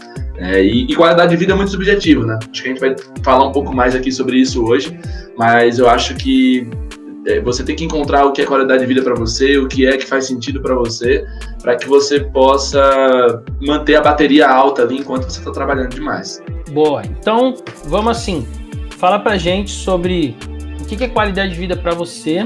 É, 0.43 0.61
e, 0.61 0.87
e, 0.91 0.97
qualidade 0.97 1.31
de 1.31 1.37
vida 1.37 1.53
é 1.53 1.57
muito 1.57 1.71
subjetivo, 1.71 2.27
né? 2.27 2.37
Acho 2.51 2.63
que 2.63 2.69
a 2.69 2.73
gente 2.73 2.81
vai 2.81 2.97
falar 3.23 3.47
um 3.47 3.53
pouco 3.53 3.73
mais 3.73 3.95
aqui 3.95 4.11
sobre 4.11 4.39
isso 4.39 4.65
hoje, 4.65 4.99
mas 5.39 5.79
eu 5.79 5.89
acho 5.89 6.17
que 6.17 6.69
é, 7.29 7.39
você 7.41 7.63
tem 7.63 7.77
que 7.77 7.85
encontrar 7.85 8.27
o 8.27 8.33
que 8.33 8.43
é 8.43 8.45
qualidade 8.45 8.81
de 8.81 8.87
vida 8.87 9.03
para 9.03 9.15
você, 9.15 9.57
o 9.57 9.69
que 9.69 9.87
é 9.87 9.97
que 9.97 10.05
faz 10.05 10.27
sentido 10.27 10.61
para 10.61 10.75
você, 10.75 11.25
para 11.63 11.77
que 11.77 11.87
você 11.87 12.19
possa 12.19 13.41
manter 13.61 13.95
a 13.95 14.01
bateria 14.01 14.49
alta 14.49 14.83
ali 14.83 14.99
enquanto 14.99 15.31
você 15.31 15.39
está 15.39 15.53
trabalhando 15.53 15.91
demais. 15.91 16.43
Boa. 16.73 17.03
Então, 17.05 17.55
vamos 17.85 18.11
assim. 18.11 18.45
Fala 18.99 19.21
pra 19.21 19.39
gente 19.39 19.71
sobre 19.71 20.37
o 20.81 20.85
que 20.85 21.05
é 21.05 21.09
qualidade 21.09 21.53
de 21.53 21.59
vida 21.59 21.77
para 21.77 21.95
você, 21.95 22.45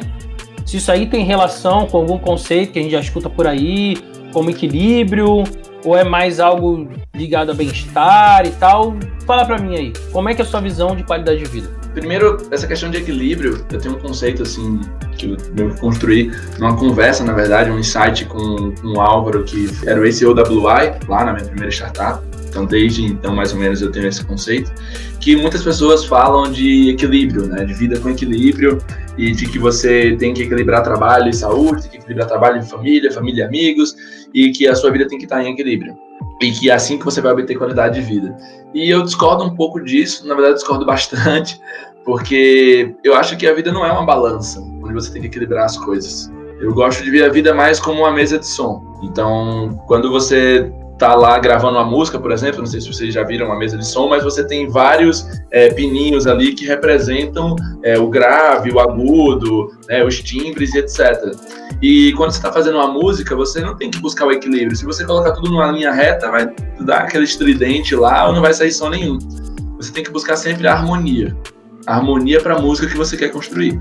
se 0.66 0.76
isso 0.76 0.92
aí 0.92 1.06
tem 1.06 1.24
relação 1.24 1.86
com 1.86 1.96
algum 1.96 2.18
conceito 2.18 2.72
que 2.72 2.78
a 2.78 2.82
gente 2.82 2.92
já 2.92 3.00
escuta 3.00 3.30
por 3.30 3.46
aí, 3.46 3.96
como 4.32 4.50
equilíbrio, 4.50 5.44
ou 5.86 5.96
é 5.96 6.02
mais 6.02 6.40
algo 6.40 6.88
ligado 7.14 7.52
a 7.52 7.54
bem-estar 7.54 8.44
e 8.44 8.50
tal. 8.50 8.96
Fala 9.24 9.44
para 9.44 9.58
mim 9.58 9.76
aí, 9.76 9.92
como 10.12 10.28
é 10.28 10.34
que 10.34 10.42
é 10.42 10.44
a 10.44 10.48
sua 10.48 10.60
visão 10.60 10.96
de 10.96 11.04
qualidade 11.04 11.38
de 11.38 11.48
vida? 11.48 11.70
Primeiro, 11.94 12.36
essa 12.50 12.66
questão 12.66 12.90
de 12.90 12.98
equilíbrio, 12.98 13.64
eu 13.72 13.80
tenho 13.80 13.94
um 13.94 13.98
conceito 13.98 14.42
assim 14.42 14.80
que 15.16 15.34
eu 15.56 15.74
construí 15.76 16.30
numa 16.58 16.76
conversa, 16.76 17.24
na 17.24 17.32
verdade, 17.32 17.70
um 17.70 17.78
insight 17.78 18.26
com, 18.26 18.72
com 18.72 18.88
o 18.88 19.00
Álvaro, 19.00 19.44
que 19.44 19.70
era 19.86 19.98
o 19.98 20.04
ACOWI, 20.04 21.08
lá 21.08 21.24
na 21.24 21.32
minha 21.32 21.46
primeira 21.46 21.70
startup. 21.70 22.22
Então, 22.56 22.64
desde 22.64 23.04
então, 23.04 23.34
mais 23.34 23.52
ou 23.52 23.58
menos, 23.58 23.82
eu 23.82 23.92
tenho 23.92 24.06
esse 24.06 24.24
conceito, 24.24 24.72
que 25.20 25.36
muitas 25.36 25.62
pessoas 25.62 26.06
falam 26.06 26.50
de 26.50 26.88
equilíbrio, 26.88 27.46
né, 27.46 27.66
de 27.66 27.74
vida 27.74 28.00
com 28.00 28.08
equilíbrio, 28.08 28.78
e 29.18 29.30
de 29.32 29.46
que 29.46 29.58
você 29.58 30.16
tem 30.16 30.32
que 30.32 30.44
equilibrar 30.44 30.82
trabalho 30.82 31.28
e 31.28 31.34
saúde, 31.34 31.82
tem 31.82 31.90
que 31.90 31.96
equilibrar 31.98 32.26
trabalho 32.26 32.62
e 32.62 32.64
família, 32.64 33.12
família 33.12 33.42
e 33.42 33.46
amigos, 33.46 33.94
e 34.32 34.52
que 34.52 34.66
a 34.66 34.74
sua 34.74 34.90
vida 34.90 35.06
tem 35.06 35.18
que 35.18 35.24
estar 35.24 35.44
em 35.44 35.52
equilíbrio. 35.52 35.98
E 36.40 36.50
que 36.50 36.70
é 36.70 36.72
assim 36.72 36.98
que 36.98 37.04
você 37.04 37.20
vai 37.20 37.32
obter 37.32 37.56
qualidade 37.56 38.00
de 38.00 38.06
vida. 38.06 38.34
E 38.72 38.88
eu 38.88 39.02
discordo 39.02 39.44
um 39.44 39.54
pouco 39.54 39.78
disso, 39.78 40.26
na 40.26 40.34
verdade, 40.34 40.54
discordo 40.54 40.84
bastante, 40.86 41.60
porque 42.06 42.94
eu 43.04 43.14
acho 43.16 43.36
que 43.36 43.46
a 43.46 43.52
vida 43.52 43.70
não 43.70 43.84
é 43.84 43.92
uma 43.92 44.06
balança, 44.06 44.60
onde 44.82 44.94
você 44.94 45.12
tem 45.12 45.20
que 45.20 45.28
equilibrar 45.28 45.66
as 45.66 45.76
coisas. 45.76 46.32
Eu 46.58 46.72
gosto 46.72 47.04
de 47.04 47.10
ver 47.10 47.24
a 47.24 47.28
vida 47.28 47.52
mais 47.52 47.78
como 47.78 48.00
uma 48.00 48.12
mesa 48.12 48.38
de 48.38 48.46
som. 48.46 48.82
Então, 49.02 49.78
quando 49.86 50.10
você 50.10 50.72
tá 50.98 51.14
lá 51.14 51.38
gravando 51.38 51.78
uma 51.78 51.84
música, 51.84 52.18
por 52.18 52.32
exemplo, 52.32 52.60
não 52.60 52.66
sei 52.66 52.80
se 52.80 52.92
vocês 52.92 53.12
já 53.12 53.22
viram 53.22 53.46
uma 53.46 53.58
mesa 53.58 53.76
de 53.76 53.86
som, 53.86 54.08
mas 54.08 54.24
você 54.24 54.46
tem 54.46 54.68
vários 54.68 55.26
é, 55.50 55.70
pininhos 55.70 56.26
ali 56.26 56.54
que 56.54 56.64
representam 56.64 57.54
é, 57.82 57.98
o 57.98 58.08
grave, 58.08 58.70
o 58.72 58.80
agudo, 58.80 59.70
né, 59.88 60.02
os 60.04 60.20
timbres 60.22 60.74
e 60.74 60.78
etc. 60.78 61.34
E 61.82 62.12
quando 62.14 62.30
você 62.30 62.38
está 62.38 62.50
fazendo 62.50 62.76
uma 62.76 62.88
música, 62.88 63.36
você 63.36 63.60
não 63.60 63.76
tem 63.76 63.90
que 63.90 63.98
buscar 63.98 64.26
o 64.26 64.32
equilíbrio. 64.32 64.74
Se 64.74 64.84
você 64.84 65.04
colocar 65.04 65.32
tudo 65.32 65.50
numa 65.50 65.70
linha 65.70 65.92
reta, 65.92 66.30
vai 66.30 66.48
dar 66.80 67.00
aquele 67.00 67.24
estridente 67.24 67.94
lá 67.94 68.26
ou 68.28 68.32
não 68.32 68.40
vai 68.40 68.54
sair 68.54 68.72
som 68.72 68.88
nenhum. 68.88 69.18
Você 69.76 69.92
tem 69.92 70.02
que 70.02 70.10
buscar 70.10 70.36
sempre 70.36 70.66
a 70.66 70.72
harmonia. 70.72 71.36
A 71.86 71.96
harmonia 71.96 72.40
para 72.40 72.54
a 72.54 72.58
música 72.58 72.88
que 72.88 72.96
você 72.96 73.16
quer 73.16 73.28
construir. 73.30 73.78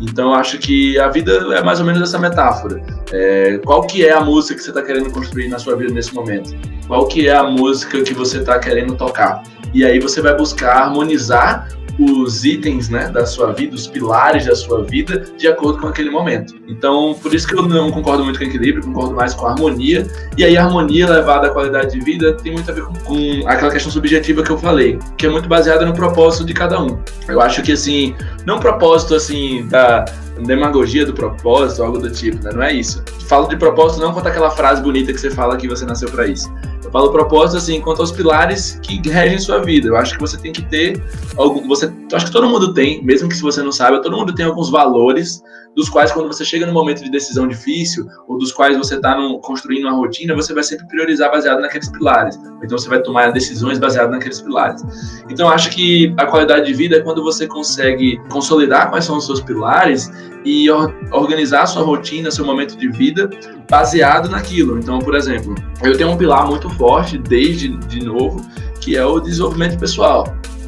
Então 0.00 0.32
acho 0.32 0.58
que 0.58 0.98
a 0.98 1.08
vida 1.08 1.32
é 1.54 1.62
mais 1.62 1.80
ou 1.80 1.86
menos 1.86 2.02
essa 2.02 2.18
metáfora. 2.18 2.82
É, 3.12 3.58
qual 3.64 3.82
que 3.86 4.06
é 4.06 4.12
a 4.12 4.20
música 4.20 4.54
que 4.54 4.62
você 4.62 4.70
está 4.70 4.82
querendo 4.82 5.10
construir 5.10 5.48
na 5.48 5.58
sua 5.58 5.76
vida 5.76 5.92
nesse 5.92 6.14
momento? 6.14 6.54
Qual 6.86 7.06
que 7.06 7.28
é 7.28 7.34
a 7.34 7.44
música 7.44 8.02
que 8.02 8.14
você 8.14 8.38
está 8.38 8.58
querendo 8.58 8.96
tocar? 8.96 9.42
E 9.74 9.84
aí 9.84 9.98
você 9.98 10.22
vai 10.22 10.36
buscar 10.36 10.84
harmonizar 10.84 11.68
os 11.98 12.44
itens 12.44 12.88
né, 12.88 13.08
da 13.08 13.26
sua 13.26 13.52
vida, 13.52 13.74
os 13.74 13.86
pilares 13.86 14.46
da 14.46 14.54
sua 14.54 14.84
vida, 14.84 15.24
de 15.36 15.48
acordo 15.48 15.80
com 15.80 15.88
aquele 15.88 16.10
momento. 16.10 16.54
Então, 16.68 17.14
por 17.20 17.34
isso 17.34 17.46
que 17.46 17.54
eu 17.54 17.62
não 17.62 17.90
concordo 17.90 18.24
muito 18.24 18.38
com 18.38 18.44
equilíbrio, 18.44 18.84
concordo 18.84 19.14
mais 19.14 19.34
com 19.34 19.46
harmonia. 19.46 20.06
E 20.36 20.44
aí, 20.44 20.56
a 20.56 20.64
harmonia 20.64 21.08
levada 21.08 21.48
à 21.48 21.50
qualidade 21.50 21.92
de 21.92 22.00
vida 22.04 22.34
tem 22.34 22.52
muito 22.52 22.70
a 22.70 22.74
ver 22.74 22.82
com, 22.82 22.92
com 22.94 23.48
aquela 23.48 23.72
questão 23.72 23.90
subjetiva 23.90 24.42
que 24.42 24.50
eu 24.50 24.58
falei, 24.58 24.98
que 25.16 25.26
é 25.26 25.28
muito 25.28 25.48
baseada 25.48 25.84
no 25.84 25.92
propósito 25.92 26.44
de 26.44 26.54
cada 26.54 26.80
um. 26.80 26.98
Eu 27.26 27.40
acho 27.40 27.62
que, 27.62 27.72
assim, 27.72 28.14
não 28.46 28.60
propósito, 28.60 29.14
assim, 29.14 29.66
da 29.66 30.04
demagogia 30.44 31.04
do 31.04 31.12
propósito, 31.12 31.82
algo 31.82 31.98
do 31.98 32.10
tipo, 32.10 32.42
né? 32.44 32.50
Não 32.54 32.62
é 32.62 32.72
isso. 32.72 33.02
Falo 33.26 33.48
de 33.48 33.56
propósito 33.56 34.00
não 34.00 34.12
quanto 34.12 34.28
aquela 34.28 34.50
frase 34.50 34.80
bonita 34.82 35.12
que 35.12 35.20
você 35.20 35.30
fala 35.30 35.56
que 35.56 35.66
você 35.66 35.84
nasceu 35.84 36.08
para 36.10 36.26
isso. 36.26 36.52
Eu 36.88 36.92
falo 36.92 37.12
propósito 37.12 37.58
assim, 37.58 37.82
quanto 37.82 38.00
aos 38.00 38.10
pilares 38.10 38.80
que 38.82 39.06
regem 39.10 39.38
sua 39.38 39.58
vida. 39.58 39.88
Eu 39.88 39.96
acho 39.96 40.14
que 40.14 40.20
você 40.22 40.38
tem 40.38 40.52
que 40.52 40.62
ter 40.62 41.04
algum, 41.36 41.68
você, 41.68 41.92
acho 42.14 42.26
que 42.26 42.32
todo 42.32 42.48
mundo 42.48 42.72
tem, 42.72 43.04
mesmo 43.04 43.28
que 43.28 43.36
se 43.36 43.42
você 43.42 43.62
não 43.62 43.70
saiba, 43.70 44.00
todo 44.00 44.16
mundo 44.16 44.34
tem 44.34 44.46
alguns 44.46 44.70
valores 44.70 45.42
dos 45.78 45.88
quais 45.88 46.10
quando 46.10 46.26
você 46.26 46.44
chega 46.44 46.66
no 46.66 46.72
momento 46.72 47.04
de 47.04 47.08
decisão 47.08 47.46
difícil, 47.46 48.04
ou 48.26 48.36
dos 48.36 48.50
quais 48.50 48.76
você 48.76 48.96
está 48.96 49.16
construindo 49.40 49.84
uma 49.84 49.92
rotina, 49.92 50.34
você 50.34 50.52
vai 50.52 50.64
sempre 50.64 50.84
priorizar 50.88 51.30
baseado 51.30 51.60
naqueles 51.60 51.88
pilares. 51.88 52.36
Então 52.64 52.76
você 52.76 52.88
vai 52.88 53.00
tomar 53.00 53.30
decisões 53.30 53.78
baseado 53.78 54.10
naqueles 54.10 54.40
pilares. 54.40 54.82
Então 55.30 55.48
acho 55.48 55.70
que 55.70 56.12
a 56.18 56.26
qualidade 56.26 56.66
de 56.66 56.74
vida 56.74 56.96
é 56.96 57.00
quando 57.00 57.22
você 57.22 57.46
consegue 57.46 58.20
consolidar 58.28 58.90
quais 58.90 59.04
são 59.04 59.18
os 59.18 59.26
seus 59.26 59.40
pilares 59.40 60.10
e 60.44 60.68
organizar 61.12 61.62
a 61.62 61.66
sua 61.66 61.84
rotina, 61.84 62.28
seu 62.28 62.44
momento 62.44 62.76
de 62.76 62.88
vida 62.88 63.30
baseado 63.70 64.28
naquilo. 64.28 64.80
Então, 64.80 64.98
por 64.98 65.14
exemplo, 65.14 65.54
eu 65.80 65.96
tenho 65.96 66.10
um 66.10 66.16
pilar 66.16 66.44
muito 66.44 66.68
forte 66.70 67.16
desde 67.18 67.68
de 67.68 68.04
novo, 68.04 68.44
que 68.80 68.96
é 68.96 69.06
o 69.06 69.20
desenvolvimento 69.20 69.78
pessoal 69.78 70.24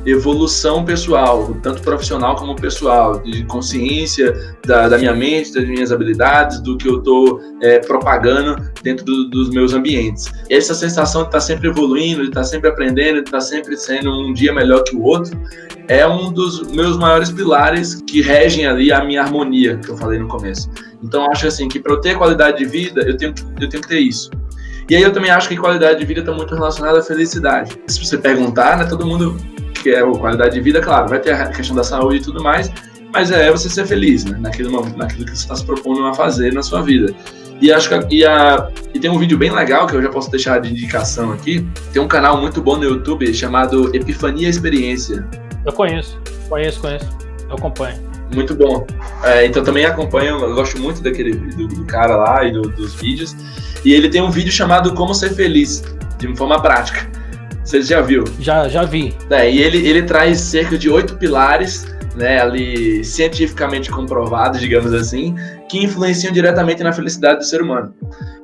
evolução 0.07 0.85
pessoal, 0.85 1.55
tanto 1.63 1.83
profissional 1.83 2.37
como 2.37 2.57
pessoal, 2.57 3.19
de 3.21 3.45
consciência 3.45 4.57
da, 4.67 4.89
da 4.89 4.99
minha 4.99 5.15
mente, 5.15 5.53
das 5.53 5.67
minhas 5.67 5.93
habilidades, 5.93 6.61
do 6.61 6.77
que 6.77 6.89
eu 6.89 6.99
estou 6.99 7.41
é, 7.61 7.79
propagando 7.81 8.57
dentro 8.83 9.05
do, 9.05 9.29
dos 9.29 9.51
meus 9.51 9.75
ambientes. 9.75 10.31
Essa 10.49 10.75
sensação 10.75 11.23
de 11.23 11.29
estar 11.29 11.39
tá 11.39 11.45
sempre 11.45 11.69
evoluindo, 11.69 12.23
de 12.23 12.29
estar 12.29 12.41
tá 12.41 12.47
sempre 12.47 12.69
aprendendo, 12.69 13.17
de 13.17 13.29
estar 13.29 13.39
tá 13.39 13.41
sempre 13.41 13.77
sendo 13.77 14.11
um 14.11 14.33
dia 14.33 14.53
melhor 14.53 14.83
que 14.85 14.97
o 14.97 15.03
outro, 15.03 15.39
é 15.89 16.07
um 16.07 16.33
dos 16.33 16.63
meus 16.69 16.97
maiores 16.97 17.31
pilares 17.31 18.01
que 18.07 18.23
regem 18.23 18.67
ali 18.67 18.93
a 18.93 19.05
minha 19.05 19.23
harmonia, 19.23 19.77
que 19.77 19.91
eu 19.91 19.97
falei 19.97 20.19
no 20.19 20.29
começo. 20.29 20.71
Então 21.03 21.27
acho 21.31 21.47
assim 21.47 21.69
que 21.69 21.81
para 21.81 21.93
eu 21.93 22.01
ter 22.01 22.17
qualidade 22.17 22.59
de 22.59 22.65
vida, 22.65 23.03
eu 23.03 23.17
tenho, 23.17 23.35
eu 23.61 23.69
tenho 23.69 23.83
que 23.83 23.89
ter 23.89 23.99
isso. 23.99 24.31
E 24.89 24.97
aí 24.97 25.03
eu 25.03 25.13
também 25.13 25.31
acho 25.31 25.49
que 25.49 25.57
qualidade 25.57 26.01
de 26.01 26.05
vida 26.05 26.21
está 26.21 26.33
muito 26.33 26.55
relacionada 26.55 26.99
à 26.99 27.03
felicidade. 27.03 27.77
Se 27.87 28.05
você 28.05 28.19
perguntar, 28.19 28.77
né, 28.77 28.85
todo 28.87 29.07
mundo 29.07 29.37
quer 29.83 30.05
qualidade 30.05 30.55
de 30.55 30.61
vida, 30.61 30.81
claro, 30.81 31.09
vai 31.09 31.19
ter 31.19 31.33
a 31.33 31.49
questão 31.49 31.75
da 31.75 31.85
saúde 31.85 32.17
e 32.17 32.23
tudo 32.23 32.43
mais, 32.43 32.71
mas 33.13 33.31
é 33.31 33.51
você 33.51 33.69
ser 33.69 33.87
feliz, 33.87 34.25
né, 34.25 34.39
naquilo, 34.41 34.71
naquilo 34.97 35.25
que 35.25 35.37
você 35.37 35.43
está 35.43 35.57
se 35.57 35.65
propondo 35.65 36.05
a 36.07 36.15
fazer 36.15 36.53
na 36.53 36.63
sua 36.63 36.83
vida. 36.83 37.15
E 37.61 37.71
acho 37.71 37.89
que 37.89 38.17
e, 38.17 38.25
a, 38.25 38.71
e 38.95 38.99
tem 38.99 39.11
um 39.11 39.19
vídeo 39.19 39.37
bem 39.37 39.51
legal 39.51 39.87
que 39.87 39.95
eu 39.95 40.03
já 40.03 40.09
posso 40.09 40.31
deixar 40.31 40.61
de 40.61 40.71
indicação 40.71 41.33
aqui. 41.33 41.67
Tem 41.93 42.01
um 42.01 42.09
canal 42.09 42.41
muito 42.41 42.63
bom 42.63 42.77
no 42.77 42.85
YouTube 42.85 43.33
chamado 43.35 43.95
Epifania 43.95 44.49
Experiência. 44.49 45.29
Eu 45.67 45.73
conheço, 45.73 46.19
conheço, 46.49 46.81
conheço. 46.81 47.07
Eu 47.49 47.57
acompanho. 47.57 48.01
Muito 48.35 48.55
bom. 48.55 48.87
É, 49.25 49.45
então 49.45 49.63
também 49.63 49.85
acompanho, 49.85 50.39
eu 50.39 50.55
gosto 50.55 50.79
muito 50.79 51.03
daquele 51.03 51.35
do, 51.35 51.67
do 51.67 51.85
cara 51.85 52.17
lá 52.17 52.45
e 52.45 52.53
do, 52.53 52.63
dos 52.63 52.95
vídeos. 52.95 53.37
E 53.85 53.93
ele 53.93 54.09
tem 54.09 54.23
um 54.23 54.31
vídeo 54.31 54.53
chamado 54.53 54.95
Como 54.95 55.15
Ser 55.15 55.31
Feliz, 55.35 55.83
de 56.19 56.35
forma 56.37 56.63
prática. 56.63 57.11
Você 57.65 57.83
já 57.83 58.01
viu? 58.01 58.25
Já, 58.39 58.69
já 58.69 58.85
vi. 58.85 59.15
É, 59.31 59.51
e 59.51 59.61
ele, 59.61 59.87
ele 59.87 60.03
traz 60.03 60.41
cerca 60.41 60.77
de 60.77 60.89
oito 60.91 61.17
pilares 61.17 61.87
né, 62.15 62.41
ali 62.41 63.05
cientificamente 63.05 63.91
comprovados, 63.91 64.61
digamos 64.61 64.93
assim, 64.93 65.35
que 65.69 65.83
influenciam 65.83 66.33
diretamente 66.33 66.83
na 66.83 66.93
felicidade 66.93 67.39
do 67.39 67.45
ser 67.45 67.63
humano. 67.63 67.95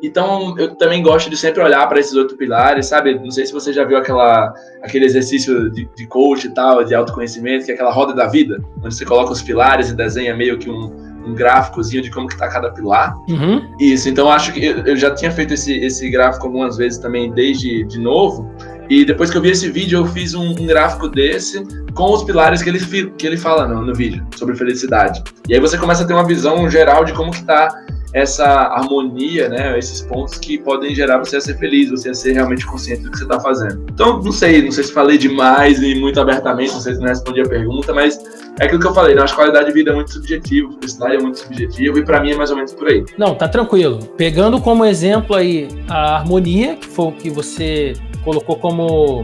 Então, 0.02 0.56
eu 0.58 0.74
também 0.76 1.02
gosto 1.02 1.28
de 1.28 1.36
sempre 1.36 1.62
olhar 1.62 1.86
para 1.88 1.98
esses 1.98 2.14
oito 2.14 2.36
pilares, 2.36 2.86
sabe? 2.86 3.18
Não 3.18 3.30
sei 3.30 3.46
se 3.46 3.52
você 3.52 3.72
já 3.72 3.84
viu 3.84 3.96
aquela, 3.96 4.52
aquele 4.82 5.04
exercício 5.04 5.70
de, 5.70 5.88
de 5.96 6.06
coach 6.06 6.46
e 6.46 6.54
tal, 6.54 6.84
de 6.84 6.94
autoconhecimento, 6.94 7.64
que 7.64 7.72
é 7.72 7.74
aquela 7.74 7.92
roda 7.92 8.14
da 8.14 8.26
vida, 8.26 8.62
onde 8.82 8.94
você 8.94 9.04
coloca 9.04 9.32
os 9.32 9.42
pilares 9.42 9.90
e 9.90 9.94
desenha 9.94 10.34
meio 10.34 10.58
que 10.58 10.70
um, 10.70 10.92
um 11.26 11.34
gráficozinho 11.34 12.02
de 12.02 12.10
como 12.10 12.28
que 12.28 12.36
tá 12.36 12.48
cada 12.48 12.70
pilar. 12.70 13.16
Uhum. 13.28 13.74
Isso, 13.80 14.08
então 14.08 14.30
acho 14.30 14.52
que 14.52 14.64
eu 14.64 14.96
já 14.96 15.12
tinha 15.14 15.30
feito 15.30 15.54
esse, 15.54 15.76
esse 15.78 16.08
gráfico 16.08 16.46
algumas 16.46 16.76
vezes 16.76 16.98
também 16.98 17.32
desde 17.32 17.84
de 17.84 17.98
novo, 17.98 18.48
e 18.88 19.04
depois 19.04 19.30
que 19.30 19.36
eu 19.36 19.42
vi 19.42 19.50
esse 19.50 19.70
vídeo, 19.70 20.00
eu 20.00 20.06
fiz 20.06 20.34
um, 20.34 20.50
um 20.50 20.66
gráfico 20.66 21.08
desse 21.08 21.62
com 21.94 22.12
os 22.12 22.24
pilares 22.24 22.62
que 22.62 22.68
ele, 22.68 23.10
que 23.18 23.26
ele 23.26 23.36
fala 23.36 23.66
no, 23.66 23.84
no, 23.84 23.94
vídeo, 23.94 24.24
sobre 24.36 24.54
felicidade. 24.54 25.22
E 25.48 25.54
aí 25.54 25.60
você 25.60 25.78
começa 25.78 26.04
a 26.04 26.06
ter 26.06 26.12
uma 26.12 26.26
visão 26.26 26.68
geral 26.68 27.04
de 27.04 27.12
como 27.12 27.30
que 27.30 27.42
tá 27.44 27.68
essa 28.12 28.46
harmonia, 28.46 29.48
né, 29.48 29.78
esses 29.78 30.00
pontos 30.02 30.38
que 30.38 30.56
podem 30.56 30.94
gerar 30.94 31.18
você 31.18 31.36
a 31.36 31.40
ser 31.40 31.58
feliz, 31.58 31.90
você 31.90 32.10
a 32.10 32.14
ser 32.14 32.32
realmente 32.32 32.64
consciente 32.64 33.02
do 33.02 33.10
que 33.10 33.18
você 33.18 33.24
está 33.24 33.38
fazendo. 33.38 33.84
Então, 33.92 34.22
não 34.22 34.32
sei, 34.32 34.62
não 34.62 34.70
sei 34.70 34.84
se 34.84 34.92
falei 34.92 35.18
demais 35.18 35.82
e 35.82 35.94
muito 35.96 36.18
abertamente, 36.18 36.72
não 36.72 36.80
sei 36.80 36.94
se 36.94 37.00
não 37.00 37.08
respondi 37.08 37.40
a 37.40 37.48
pergunta, 37.48 37.92
mas 37.92 38.18
é 38.58 38.64
aquilo 38.64 38.80
que 38.80 38.86
eu 38.86 38.94
falei, 38.94 39.14
né? 39.14 39.22
Acho 39.22 39.34
que 39.34 39.40
qualidade 39.40 39.66
de 39.66 39.72
vida 39.72 39.90
é 39.90 39.94
muito 39.94 40.12
subjetivo, 40.12 40.72
felicidade 40.80 41.16
é 41.16 41.18
muito 41.18 41.38
subjetivo, 41.38 41.98
e 41.98 42.04
para 42.04 42.20
mim 42.20 42.30
é 42.30 42.36
mais 42.36 42.50
ou 42.50 42.56
menos 42.56 42.72
por 42.72 42.88
aí. 42.88 43.04
Não, 43.18 43.34
tá 43.34 43.48
tranquilo. 43.48 43.98
Pegando 44.16 44.60
como 44.62 44.84
exemplo 44.84 45.36
aí 45.36 45.68
a 45.86 46.16
harmonia, 46.16 46.76
que 46.76 46.86
foi 46.86 47.06
o 47.06 47.12
que 47.12 47.28
você 47.28 47.92
colocou 48.26 48.56
como 48.56 49.22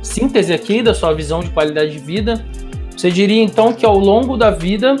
síntese 0.00 0.54
aqui 0.54 0.80
da 0.80 0.94
sua 0.94 1.12
visão 1.12 1.40
de 1.40 1.50
qualidade 1.50 1.90
de 1.90 1.98
vida, 1.98 2.46
você 2.96 3.10
diria 3.10 3.42
então 3.42 3.72
que 3.72 3.84
ao 3.84 3.98
longo 3.98 4.36
da 4.36 4.52
vida 4.52 4.94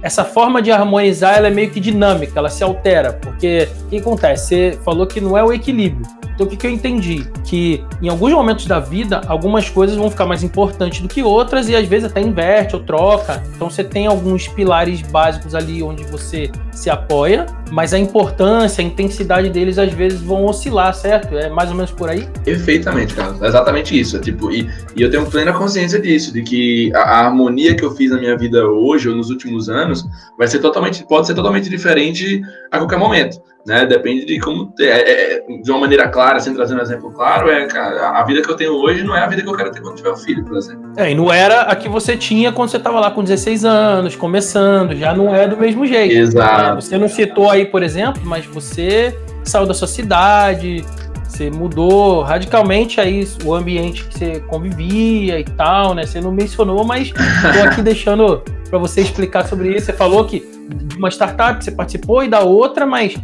essa 0.00 0.24
forma 0.24 0.62
de 0.62 0.72
harmonizar 0.72 1.36
ela 1.36 1.48
é 1.48 1.50
meio 1.50 1.70
que 1.70 1.78
dinâmica, 1.80 2.38
ela 2.38 2.48
se 2.48 2.64
altera, 2.64 3.12
porque 3.12 3.68
o 3.84 3.88
que 3.90 3.98
acontece? 3.98 4.46
Você 4.46 4.78
falou 4.82 5.06
que 5.06 5.20
não 5.20 5.36
é 5.36 5.44
o 5.44 5.52
equilíbrio. 5.52 6.06
Então 6.34 6.46
o 6.46 6.50
que, 6.50 6.56
que 6.56 6.66
eu 6.66 6.70
entendi? 6.70 7.26
Que 7.44 7.84
em 8.02 8.08
alguns 8.08 8.32
momentos 8.32 8.66
da 8.66 8.80
vida, 8.80 9.20
algumas 9.26 9.68
coisas 9.68 9.96
vão 9.96 10.10
ficar 10.10 10.26
mais 10.26 10.42
importantes 10.42 11.00
do 11.00 11.08
que 11.08 11.22
outras 11.22 11.68
e 11.68 11.76
às 11.76 11.86
vezes 11.86 12.10
até 12.10 12.20
inverte 12.20 12.74
ou 12.74 12.82
troca. 12.82 13.42
Então 13.54 13.70
você 13.70 13.84
tem 13.84 14.06
alguns 14.06 14.48
pilares 14.48 15.00
básicos 15.02 15.54
ali 15.54 15.82
onde 15.82 16.04
você 16.04 16.50
se 16.72 16.90
apoia, 16.90 17.46
mas 17.70 17.94
a 17.94 17.98
importância, 17.98 18.82
a 18.82 18.86
intensidade 18.86 19.48
deles 19.50 19.78
às 19.78 19.92
vezes 19.92 20.20
vão 20.20 20.44
oscilar, 20.44 20.92
certo? 20.94 21.36
É 21.36 21.48
mais 21.48 21.70
ou 21.70 21.76
menos 21.76 21.90
por 21.90 22.08
aí? 22.08 22.28
Perfeitamente, 22.44 23.14
Carlos. 23.14 23.40
É 23.40 23.46
exatamente 23.46 23.98
isso. 23.98 24.18
Tipo, 24.20 24.50
e, 24.50 24.68
e 24.96 25.02
eu 25.02 25.10
tenho 25.10 25.24
plena 25.26 25.52
consciência 25.52 26.00
disso, 26.00 26.32
de 26.32 26.42
que 26.42 26.92
a, 26.94 27.00
a 27.00 27.26
harmonia 27.26 27.76
que 27.76 27.84
eu 27.84 27.92
fiz 27.92 28.10
na 28.10 28.18
minha 28.18 28.36
vida 28.36 28.66
hoje 28.66 29.08
ou 29.08 29.14
nos 29.14 29.30
últimos 29.30 29.68
anos 29.68 30.04
vai 30.36 30.48
ser 30.48 30.58
totalmente, 30.58 31.06
pode 31.06 31.26
ser 31.26 31.34
totalmente 31.34 31.70
diferente 31.70 32.42
a 32.70 32.78
qualquer 32.78 32.98
momento 32.98 33.40
né? 33.66 33.86
Depende 33.86 34.24
de 34.24 34.38
como 34.38 34.66
ter, 34.66 34.88
é, 34.88 35.36
é, 35.36 35.58
de 35.62 35.70
uma 35.70 35.80
maneira 35.80 36.08
clara, 36.08 36.38
sem 36.38 36.54
trazer 36.54 36.74
um 36.74 36.80
exemplo 36.80 37.10
claro, 37.12 37.48
é 37.50 37.66
a 37.76 38.22
vida 38.24 38.42
que 38.42 38.50
eu 38.50 38.56
tenho 38.56 38.72
hoje 38.74 39.02
não 39.02 39.16
é 39.16 39.20
a 39.20 39.26
vida 39.26 39.42
que 39.42 39.48
eu 39.48 39.56
quero 39.56 39.70
ter 39.70 39.80
quando 39.80 39.96
tiver 39.96 40.12
um 40.12 40.16
filho, 40.16 40.44
por 40.44 40.56
exemplo. 40.56 40.92
É, 40.96 41.10
e 41.10 41.14
não 41.14 41.32
era 41.32 41.62
a 41.62 41.74
que 41.74 41.88
você 41.88 42.16
tinha 42.16 42.52
quando 42.52 42.68
você 42.68 42.76
estava 42.76 43.00
lá 43.00 43.10
com 43.10 43.22
16 43.22 43.64
anos, 43.64 44.16
começando, 44.16 44.94
já 44.94 45.14
não 45.14 45.34
é 45.34 45.48
do 45.48 45.56
mesmo 45.56 45.86
jeito. 45.86 46.14
Exato. 46.14 46.62
Né? 46.62 46.74
Você 46.74 46.98
não 46.98 47.08
citou 47.08 47.50
aí, 47.50 47.64
por 47.64 47.82
exemplo, 47.82 48.22
mas 48.24 48.44
você 48.46 49.16
saiu 49.42 49.66
da 49.66 49.74
sua 49.74 49.88
cidade, 49.88 50.84
você 51.26 51.50
mudou 51.50 52.22
radicalmente 52.22 53.00
aí 53.00 53.26
o 53.44 53.54
ambiente 53.54 54.04
que 54.04 54.14
você 54.14 54.40
convivia 54.40 55.40
e 55.40 55.44
tal, 55.44 55.94
né? 55.94 56.06
Você 56.06 56.20
não 56.20 56.30
mencionou, 56.30 56.84
mas 56.84 57.08
estou 57.08 57.62
aqui 57.64 57.82
deixando 57.82 58.42
para 58.70 58.78
você 58.78 59.00
explicar 59.00 59.46
sobre 59.46 59.74
isso. 59.74 59.86
Você 59.86 59.92
falou 59.92 60.24
que 60.24 60.40
de 60.68 60.96
uma 60.96 61.10
startup 61.10 61.62
você 61.62 61.70
participou 61.70 62.22
e 62.22 62.28
da 62.28 62.40
outra, 62.40 62.86
mas 62.86 63.16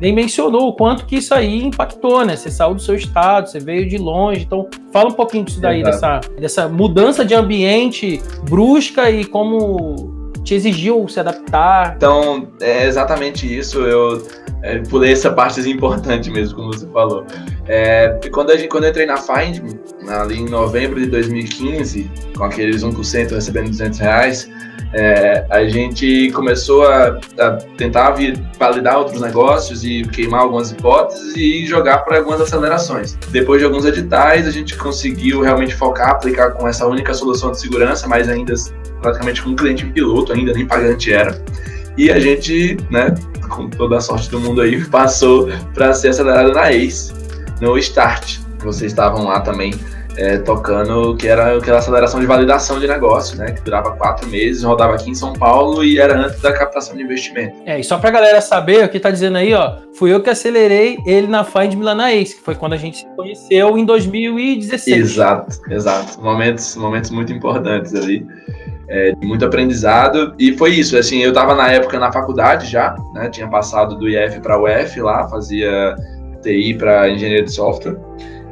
nem 0.00 0.12
mencionou 0.12 0.68
o 0.68 0.72
quanto 0.72 1.06
que 1.06 1.16
isso 1.16 1.34
aí 1.34 1.62
impactou, 1.62 2.24
né? 2.24 2.36
Você 2.36 2.50
saiu 2.50 2.74
do 2.74 2.80
seu 2.80 2.94
estado, 2.94 3.48
você 3.48 3.58
veio 3.58 3.88
de 3.88 3.98
longe. 3.98 4.42
Então, 4.42 4.68
fala 4.92 5.08
um 5.08 5.12
pouquinho 5.12 5.44
disso 5.44 5.60
daí, 5.60 5.82
dessa, 5.82 6.20
dessa 6.38 6.68
mudança 6.68 7.24
de 7.24 7.34
ambiente 7.34 8.20
brusca 8.48 9.10
e 9.10 9.24
como 9.24 10.30
te 10.46 10.54
exigiu 10.54 11.06
se 11.08 11.18
adaptar. 11.18 11.94
Então, 11.96 12.48
é 12.60 12.86
exatamente 12.86 13.46
isso. 13.52 13.80
Eu 13.80 14.22
é, 14.62 14.78
pulei 14.78 15.12
essa 15.12 15.30
parte 15.30 15.60
importante 15.68 16.30
mesmo, 16.30 16.56
como 16.56 16.72
você 16.72 16.86
falou. 16.86 17.26
É, 17.66 18.18
quando, 18.32 18.52
gente, 18.56 18.68
quando 18.68 18.84
eu 18.84 18.90
entrei 18.90 19.06
na 19.06 19.16
Find, 19.16 19.60
ali 20.08 20.40
em 20.40 20.48
novembro 20.48 21.00
de 21.00 21.06
2015, 21.06 22.10
com 22.36 22.44
aqueles 22.44 22.84
1% 22.84 23.30
recebendo 23.30 23.70
200 23.70 23.98
reais, 23.98 24.48
é, 24.92 25.44
a 25.50 25.64
gente 25.66 26.30
começou 26.32 26.86
a, 26.86 27.18
a, 27.38 27.50
tentar 27.76 28.14
validar 28.58 28.98
outros 28.98 29.20
negócios 29.20 29.84
e 29.84 30.02
queimar 30.02 30.40
algumas 30.40 30.70
hipóteses 30.70 31.36
e 31.36 31.66
jogar 31.66 31.98
para 31.98 32.18
algumas 32.18 32.40
acelerações. 32.40 33.18
Depois 33.30 33.60
de 33.60 33.66
alguns 33.66 33.84
editais, 33.84 34.46
a 34.46 34.50
gente 34.50 34.76
conseguiu 34.76 35.42
realmente 35.42 35.74
focar, 35.74 36.10
aplicar 36.10 36.52
com 36.52 36.66
essa 36.68 36.86
única 36.86 37.12
solução 37.14 37.52
de 37.52 37.60
segurança, 37.60 38.08
mas 38.08 38.28
ainda 38.28 38.54
praticamente 39.02 39.42
com 39.42 39.50
um 39.50 39.56
cliente 39.56 39.84
piloto, 39.86 40.32
ainda 40.32 40.52
nem 40.52 40.66
pagante 40.66 41.12
era. 41.12 41.42
E 41.96 42.10
a 42.10 42.18
gente, 42.18 42.76
né, 42.90 43.14
com 43.48 43.68
toda 43.68 43.96
a 43.96 44.00
sorte 44.00 44.30
do 44.30 44.40
mundo 44.40 44.60
aí, 44.60 44.84
passou 44.86 45.48
para 45.74 45.92
ser 45.94 46.08
acelerado 46.08 46.52
na 46.52 46.70
ACE, 46.70 47.12
no 47.60 47.76
Start. 47.78 48.38
Vocês 48.60 48.92
estavam 48.92 49.24
lá 49.24 49.40
também 49.40 49.74
é, 50.16 50.38
tocando, 50.38 51.16
que 51.16 51.28
era 51.28 51.56
aquela 51.56 51.78
aceleração 51.78 52.20
de 52.20 52.26
validação 52.26 52.80
de 52.80 52.86
negócio, 52.86 53.36
né? 53.36 53.52
Que 53.52 53.60
durava 53.60 53.92
quatro 53.92 54.28
meses, 54.28 54.62
rodava 54.62 54.94
aqui 54.94 55.10
em 55.10 55.14
São 55.14 55.32
Paulo 55.32 55.84
e 55.84 55.98
era 55.98 56.18
antes 56.18 56.40
da 56.40 56.52
captação 56.52 56.96
de 56.96 57.02
investimento. 57.02 57.56
É, 57.66 57.78
e 57.78 57.84
só 57.84 57.98
pra 57.98 58.10
galera 58.10 58.40
saber, 58.40 58.84
o 58.84 58.88
que 58.88 58.98
tá 58.98 59.10
dizendo 59.10 59.36
aí, 59.36 59.52
ó, 59.52 59.76
fui 59.94 60.12
eu 60.12 60.22
que 60.22 60.30
acelerei 60.30 60.96
ele 61.06 61.26
na 61.26 61.44
Find 61.44 61.74
Milana 61.74 62.12
Ace, 62.12 62.36
que 62.36 62.42
foi 62.42 62.54
quando 62.54 62.72
a 62.72 62.76
gente 62.76 62.98
se 62.98 63.06
conheceu 63.16 63.76
em 63.76 63.84
2016. 63.84 64.96
Exato, 64.96 65.60
exato. 65.70 66.20
Momentos, 66.20 66.76
momentos 66.76 67.10
muito 67.10 67.32
importantes 67.32 67.94
ali. 67.94 68.26
É, 68.88 69.12
muito 69.20 69.44
aprendizado 69.44 70.32
e 70.38 70.56
foi 70.56 70.70
isso 70.70 70.96
assim 70.96 71.18
eu 71.20 71.30
estava 71.30 71.56
na 71.56 71.72
época 71.72 71.98
na 71.98 72.12
faculdade 72.12 72.70
já 72.70 72.94
né 73.14 73.28
tinha 73.28 73.48
passado 73.48 73.98
do 73.98 74.08
IF 74.08 74.38
para 74.38 74.56
UF 74.62 75.00
lá 75.00 75.26
fazia 75.26 75.96
TI 76.40 76.72
para 76.74 77.10
engenharia 77.10 77.42
de 77.42 77.50
software 77.50 77.96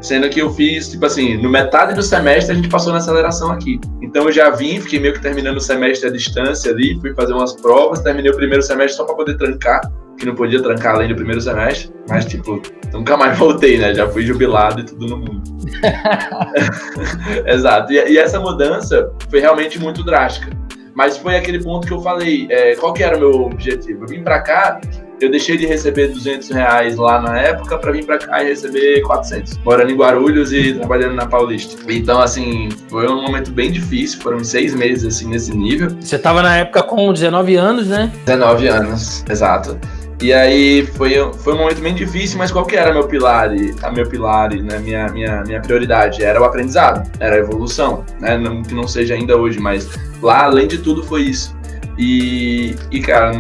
Sendo 0.04 0.28
que 0.28 0.38
eu 0.38 0.50
fiz, 0.50 0.90
tipo 0.90 1.06
assim, 1.06 1.38
no 1.38 1.49
metade 1.49 1.94
do 1.94 2.02
semestre 2.02 2.52
a 2.52 2.54
gente 2.54 2.68
passou 2.68 2.92
na 2.92 2.99
aceleração 2.99 3.50
aqui. 3.50 3.80
Então 4.02 4.25
eu 4.25 4.32
já 4.32 4.50
vim, 4.50 4.78
fiquei 4.78 5.00
meio 5.00 5.14
que 5.14 5.23
terminando 5.23 5.56
o 5.56 5.61
semestre 5.61 6.11
à 6.11 6.12
distância 6.12 6.70
ali, 6.70 7.00
fui 7.00 7.14
fazer 7.14 7.32
umas 7.32 7.54
provas, 7.54 8.00
terminei 8.00 8.30
o 8.30 8.37
primeiro 8.37 8.62
semestre 8.62 8.99
só 8.99 9.04
para 9.04 9.14
poder 9.14 9.38
trancar, 9.38 9.80
que 10.18 10.26
não 10.26 10.34
podia 10.34 10.62
trancar 10.62 10.96
além 10.96 11.08
do 11.08 11.14
primeiro 11.14 11.40
semestre, 11.40 11.90
mas 12.06 12.26
tipo, 12.26 12.61
nunca 12.92 13.16
mais 13.16 13.37
voltei, 13.40 13.78
né? 13.78 13.94
Já 13.94 14.06
fui 14.06 14.26
jubilado 14.26 14.82
e 14.82 14.84
tudo 14.84 15.06
no 15.06 15.16
mundo. 15.16 15.42
Exato. 17.46 17.90
E, 17.90 17.96
e, 17.96 18.18
essa 18.18 18.38
mudança 18.38 19.11
foi 19.30 19.40
realmente 19.40 19.78
muito 19.78 20.04
drástica. 20.04 20.54
Mas 20.94 21.16
foi 21.16 21.34
aquele 21.34 21.64
ponto 21.64 21.87
que 21.87 21.94
eu 21.94 22.02
falei, 22.02 22.46
é, 22.50 22.76
qual 22.76 22.92
que 22.92 23.02
era 23.02 23.16
o 23.16 23.20
meu 23.20 23.32
objetivo? 23.46 24.04
Eu 24.04 24.08
vim 24.08 24.23
para 24.23 24.42
cá 24.42 24.78
eu 25.25 25.31
deixei 25.31 25.57
de 25.57 25.66
receber 25.66 26.09
200 26.09 26.50
reais 26.50 26.97
lá 26.97 27.21
na 27.21 27.38
época 27.38 27.78
para 27.78 27.93
vir 27.93 28.04
para 28.04 28.19
cá 28.19 28.43
e 28.43 28.49
receber 28.49 29.02
400, 29.02 29.59
morando 29.64 29.90
em 29.90 29.97
Guarulhos 29.97 30.52
e 30.52 30.75
trabalhando 30.75 31.14
na 31.14 31.26
Paulista. 31.26 31.81
Então, 31.88 32.21
assim, 32.21 32.69
foi 32.88 33.09
um 33.09 33.23
momento 33.23 33.50
bem 33.50 33.71
difícil, 33.73 34.21
foram 34.21 34.43
seis 34.45 34.75
meses, 34.75 35.04
assim, 35.04 35.28
nesse 35.28 35.57
nível. 35.57 35.90
Você 36.00 36.19
tava 36.19 36.43
na 36.43 36.57
época 36.59 36.83
com 36.83 37.12
19 37.12 37.57
anos, 37.57 37.88
né? 37.88 38.12
19 38.26 38.69
anos, 38.69 39.25
exato. 39.28 39.78
E 40.21 40.33
aí 40.33 40.87
foi, 40.87 41.14
foi 41.38 41.54
um 41.54 41.59
momento 41.59 41.81
bem 41.81 41.95
difícil, 41.95 42.38
mas 42.38 42.50
qual 42.50 42.64
que 42.64 42.76
era 42.76 42.93
meu 42.93 43.07
pilar, 43.07 43.50
a 43.83 43.90
meu 43.90 44.09
pilar, 44.09 44.54
né, 44.54 44.78
minha, 44.78 45.09
minha, 45.09 45.43
minha 45.43 45.61
prioridade? 45.61 46.23
Era 46.23 46.40
o 46.40 46.45
aprendizado, 46.45 47.11
era 47.19 47.35
a 47.37 47.38
evolução, 47.38 48.04
né, 48.21 48.38
não, 48.38 48.62
que 48.62 48.75
não 48.75 48.87
seja 48.87 49.14
ainda 49.14 49.37
hoje, 49.37 49.59
mas 49.59 49.88
lá, 50.23 50.45
além 50.45 50.69
de 50.69 50.78
tudo, 50.78 51.02
foi 51.02 51.23
isso. 51.23 51.54
E, 51.99 52.75
e 52.90 53.00
cara, 53.00 53.33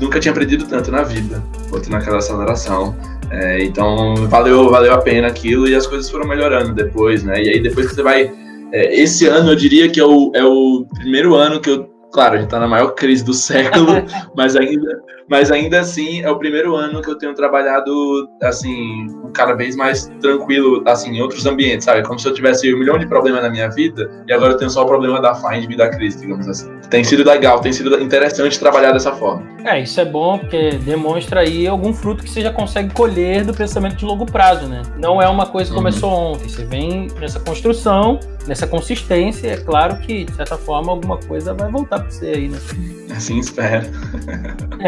nunca 0.00 0.18
tinha 0.18 0.32
aprendido 0.32 0.66
tanto 0.66 0.90
na 0.90 1.02
vida, 1.02 1.42
botando 1.68 1.92
naquela 1.92 2.18
aceleração. 2.18 2.96
É, 3.30 3.62
então 3.62 4.26
valeu, 4.28 4.70
valeu 4.70 4.92
a 4.92 4.98
pena 4.98 5.28
aquilo 5.28 5.68
e 5.68 5.74
as 5.74 5.86
coisas 5.86 6.10
foram 6.10 6.26
melhorando 6.26 6.74
depois, 6.74 7.22
né? 7.22 7.40
E 7.40 7.48
aí 7.50 7.62
depois 7.62 7.88
que 7.88 7.94
você 7.94 8.02
vai. 8.02 8.32
É, 8.72 9.00
esse 9.00 9.26
ano 9.26 9.50
eu 9.50 9.56
diria 9.56 9.88
que 9.88 10.00
é 10.00 10.04
o, 10.04 10.32
é 10.34 10.44
o 10.44 10.86
primeiro 10.98 11.34
ano 11.34 11.60
que 11.60 11.70
eu 11.70 11.88
Claro, 12.12 12.34
a 12.34 12.36
gente 12.38 12.46
está 12.46 12.58
na 12.58 12.66
maior 12.66 12.94
crise 12.94 13.24
do 13.24 13.32
século, 13.32 13.86
mas 14.36 14.56
ainda, 14.56 15.00
mas 15.28 15.50
ainda 15.50 15.80
assim 15.80 16.22
é 16.22 16.30
o 16.30 16.38
primeiro 16.38 16.74
ano 16.74 17.00
que 17.00 17.10
eu 17.10 17.16
tenho 17.16 17.34
trabalhado 17.34 18.28
assim 18.42 19.06
cada 19.32 19.54
vez 19.54 19.76
mais 19.76 20.10
tranquilo, 20.20 20.82
assim, 20.86 21.16
em 21.16 21.22
outros 21.22 21.46
ambientes, 21.46 21.84
sabe? 21.84 22.02
Como 22.02 22.18
se 22.18 22.26
eu 22.26 22.34
tivesse 22.34 22.72
um 22.74 22.78
milhão 22.78 22.98
de 22.98 23.06
problemas 23.06 23.42
na 23.42 23.48
minha 23.48 23.68
vida 23.68 24.10
e 24.26 24.32
agora 24.32 24.52
eu 24.52 24.56
tenho 24.56 24.70
só 24.70 24.82
o 24.82 24.86
problema 24.86 25.20
da 25.20 25.34
Find 25.34 25.70
e 25.70 25.76
da 25.76 25.88
crise, 25.88 26.20
digamos 26.20 26.48
assim. 26.48 26.68
Tem 26.90 27.04
sido 27.04 27.24
legal, 27.24 27.60
tem 27.60 27.72
sido 27.72 28.00
interessante 28.00 28.58
trabalhar 28.58 28.92
dessa 28.92 29.12
forma. 29.12 29.46
É, 29.64 29.80
isso 29.80 30.00
é 30.00 30.04
bom 30.04 30.38
porque 30.38 30.70
demonstra 30.78 31.40
aí 31.40 31.68
algum 31.68 31.92
fruto 31.92 32.24
que 32.24 32.30
você 32.30 32.40
já 32.40 32.52
consegue 32.52 32.92
colher 32.92 33.44
do 33.44 33.54
pensamento 33.54 33.96
de 33.96 34.04
longo 34.04 34.26
prazo, 34.26 34.66
né? 34.66 34.82
Não 34.98 35.22
é 35.22 35.28
uma 35.28 35.46
coisa 35.46 35.70
que 35.70 35.76
uhum. 35.76 35.82
começou 35.82 36.10
ontem, 36.10 36.48
você 36.48 36.64
vem 36.64 37.08
nessa 37.20 37.38
construção, 37.38 38.18
nessa 38.50 38.66
consistência, 38.66 39.52
é 39.52 39.56
claro 39.58 39.98
que 40.00 40.24
de 40.24 40.34
certa 40.34 40.58
forma 40.58 40.90
alguma 40.90 41.18
coisa 41.18 41.54
vai 41.54 41.70
voltar 41.70 42.00
para 42.00 42.10
você 42.10 42.26
aí, 42.26 42.48
né? 42.48 42.58
Assim 43.14 43.38
espero. 43.38 43.86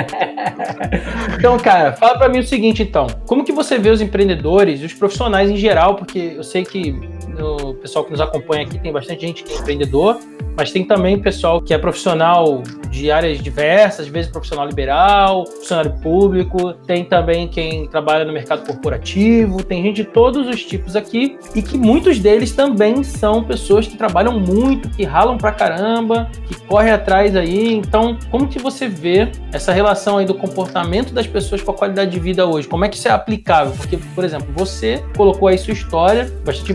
então, 1.38 1.56
cara, 1.58 1.92
fala 1.92 2.18
para 2.18 2.28
mim 2.28 2.40
o 2.40 2.44
seguinte, 2.44 2.82
então. 2.82 3.06
Como 3.24 3.44
que 3.44 3.52
você 3.52 3.78
vê 3.78 3.90
os 3.90 4.00
empreendedores 4.00 4.80
e 4.80 4.84
os 4.84 4.92
profissionais 4.92 5.48
em 5.48 5.56
geral? 5.56 5.94
Porque 5.94 6.32
eu 6.36 6.42
sei 6.42 6.64
que 6.64 7.00
o 7.40 7.74
pessoal 7.74 8.04
que 8.04 8.10
nos 8.10 8.20
acompanha 8.20 8.64
aqui 8.64 8.78
tem 8.78 8.92
bastante 8.92 9.22
gente 9.22 9.44
que 9.44 9.52
é 9.52 9.56
empreendedor, 9.56 10.18
mas 10.56 10.70
tem 10.70 10.84
também 10.84 11.18
pessoal 11.18 11.60
que 11.62 11.72
é 11.72 11.78
profissional 11.78 12.62
de 12.90 13.10
áreas 13.10 13.40
diversas, 13.40 14.00
às 14.00 14.08
vezes 14.08 14.30
profissional 14.30 14.66
liberal, 14.66 15.46
funcionário 15.46 15.92
público, 16.00 16.74
tem 16.86 17.04
também 17.04 17.48
quem 17.48 17.86
trabalha 17.88 18.24
no 18.24 18.32
mercado 18.32 18.66
corporativo, 18.66 19.62
tem 19.62 19.82
gente 19.82 19.96
de 19.96 20.04
todos 20.04 20.46
os 20.46 20.62
tipos 20.64 20.94
aqui 20.94 21.38
e 21.54 21.62
que 21.62 21.78
muitos 21.78 22.18
deles 22.18 22.52
também 22.52 23.02
são 23.02 23.42
pessoas 23.42 23.86
que 23.86 23.96
trabalham 23.96 24.38
muito, 24.38 24.90
que 24.90 25.04
ralam 25.04 25.38
pra 25.38 25.52
caramba, 25.52 26.30
que 26.46 26.54
correm 26.66 26.92
atrás 26.92 27.34
aí. 27.34 27.74
Então, 27.74 28.18
como 28.30 28.46
que 28.46 28.58
você 28.58 28.88
vê 28.88 29.30
essa 29.52 29.72
relação 29.72 30.18
aí 30.18 30.26
do 30.26 30.34
comportamento 30.34 31.14
das 31.14 31.26
pessoas 31.26 31.62
com 31.62 31.70
a 31.70 31.74
qualidade 31.74 32.10
de 32.10 32.20
vida 32.20 32.46
hoje? 32.46 32.68
Como 32.68 32.84
é 32.84 32.88
que 32.88 32.96
isso 32.96 33.08
é 33.08 33.10
aplicável? 33.10 33.72
Porque, 33.74 33.96
por 34.14 34.24
exemplo, 34.24 34.48
você 34.54 35.02
colocou 35.16 35.48
aí 35.48 35.56
sua 35.56 35.72
história, 35.72 36.30
bastante 36.44 36.74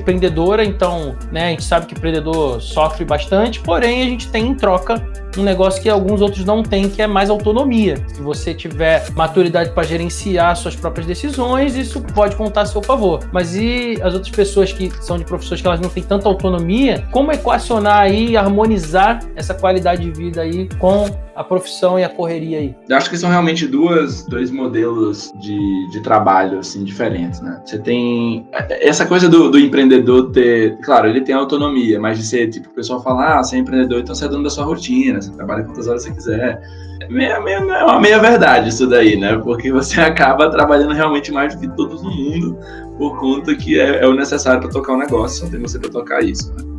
então, 0.56 1.16
né, 1.32 1.48
a 1.48 1.50
gente 1.50 1.64
sabe 1.64 1.86
que 1.86 1.94
empreendedor 1.94 2.62
sofre 2.62 3.06
bastante, 3.06 3.60
porém 3.60 4.02
a 4.02 4.06
gente 4.06 4.30
tem 4.30 4.48
em 4.48 4.56
troca 4.56 4.96
um 5.38 5.44
negócio 5.44 5.82
que 5.82 5.90
alguns 5.90 6.22
outros 6.22 6.44
não 6.46 6.64
têm, 6.64 6.90
que 6.90 7.02
é 7.02 7.08
mais 7.08 7.30
autonomia. 7.30 8.04
Se 8.08 8.22
você 8.22 8.54
tiver 8.54 9.10
maturidade 9.12 9.72
para 9.72 9.84
gerenciar 9.84 10.56
suas 10.56 10.76
próprias 10.76 11.06
decisões, 11.06 11.76
isso 11.76 12.02
pode 12.02 12.36
contar 12.36 12.62
a 12.62 12.66
seu 12.66 12.82
favor. 12.82 13.20
Mas 13.32 13.56
e 13.56 14.00
as 14.02 14.14
outras 14.14 14.34
pessoas 14.36 14.72
que 14.72 14.92
são 15.02 15.18
de 15.18 15.26
profissões 15.26 15.62
que 15.62 15.68
elas 15.68 15.80
não 15.80 15.90
têm 15.90 16.04
tanta 16.04 16.28
autonomia, 16.28 17.08
como 17.12 17.32
equacionar 17.32 18.12
e 18.12 18.36
harmonizar 18.36 19.20
essa 19.36 19.54
qualidade 19.54 20.04
de 20.04 20.12
vida 20.12 20.42
aí 20.42 20.68
com 20.80 21.06
a 21.38 21.44
profissão 21.44 22.00
e 22.00 22.04
a 22.04 22.10
correria 22.10 22.58
aí? 22.58 22.76
Eu 22.90 22.98
acho 22.98 23.12
que 23.12 23.18
são 23.18 23.30
realmente 23.30 23.68
duas, 23.68 24.26
dois 24.26 24.50
modelos 24.50 25.32
de, 25.40 25.92
de 25.92 26.02
trabalho 26.02 26.58
assim 26.58 26.84
diferentes, 26.84 27.40
né? 27.42 27.62
Você 27.64 27.78
tem 27.78 28.48
essa 28.82 29.06
coisa 29.06 29.30
do, 29.30 29.52
do 29.52 29.60
empreendedor 29.60 30.32
ter, 30.32 30.76
claro, 30.82 31.08
ele 31.08 31.22
tem 31.22 31.36
autonomia, 31.36 32.00
mas 32.00 32.18
de 32.18 32.26
ser 32.26 32.50
tipo 32.50 32.70
o 32.70 32.74
pessoal 32.74 33.04
falar, 33.04 33.38
ah, 33.38 33.44
você 33.44 33.56
é 33.56 33.60
empreendedor, 33.60 34.00
então 34.00 34.16
você 34.16 34.26
é 34.26 34.28
dono 34.28 34.44
da 34.44 34.50
sua 34.50 34.66
rotina, 34.66 35.22
você 35.22 35.32
trabalha 35.32 35.64
quantas 35.64 35.88
horas 35.88 36.04
você 36.04 36.12
quiser. 36.12 36.60
É, 37.04 37.08
meia, 37.08 37.40
meia, 37.40 37.58
é 37.58 37.84
uma 37.84 38.02
meia 38.02 38.18
verdade 38.18 38.70
isso 38.70 38.88
daí, 38.88 39.16
né? 39.16 39.38
Porque 39.38 39.72
você 39.72 40.02
acaba 40.02 40.50
trabalhando 40.50 40.94
realmente 40.94 41.32
mais 41.32 41.54
do 41.54 41.62
que 41.62 41.68
todos 41.76 42.02
no 42.02 42.10
mundo 42.10 42.58
por 42.98 43.20
conta 43.20 43.56
que 43.56 43.80
é, 43.80 44.04
é 44.04 44.08
o 44.08 44.16
necessário 44.16 44.60
para 44.60 44.72
tocar 44.72 44.94
o 44.94 44.96
um 44.96 45.00
negócio, 45.00 45.46
só 45.46 45.52
tem 45.52 45.62
você 45.62 45.78
para 45.78 45.92
tocar 45.92 46.24
isso. 46.24 46.52
Né? 46.56 46.77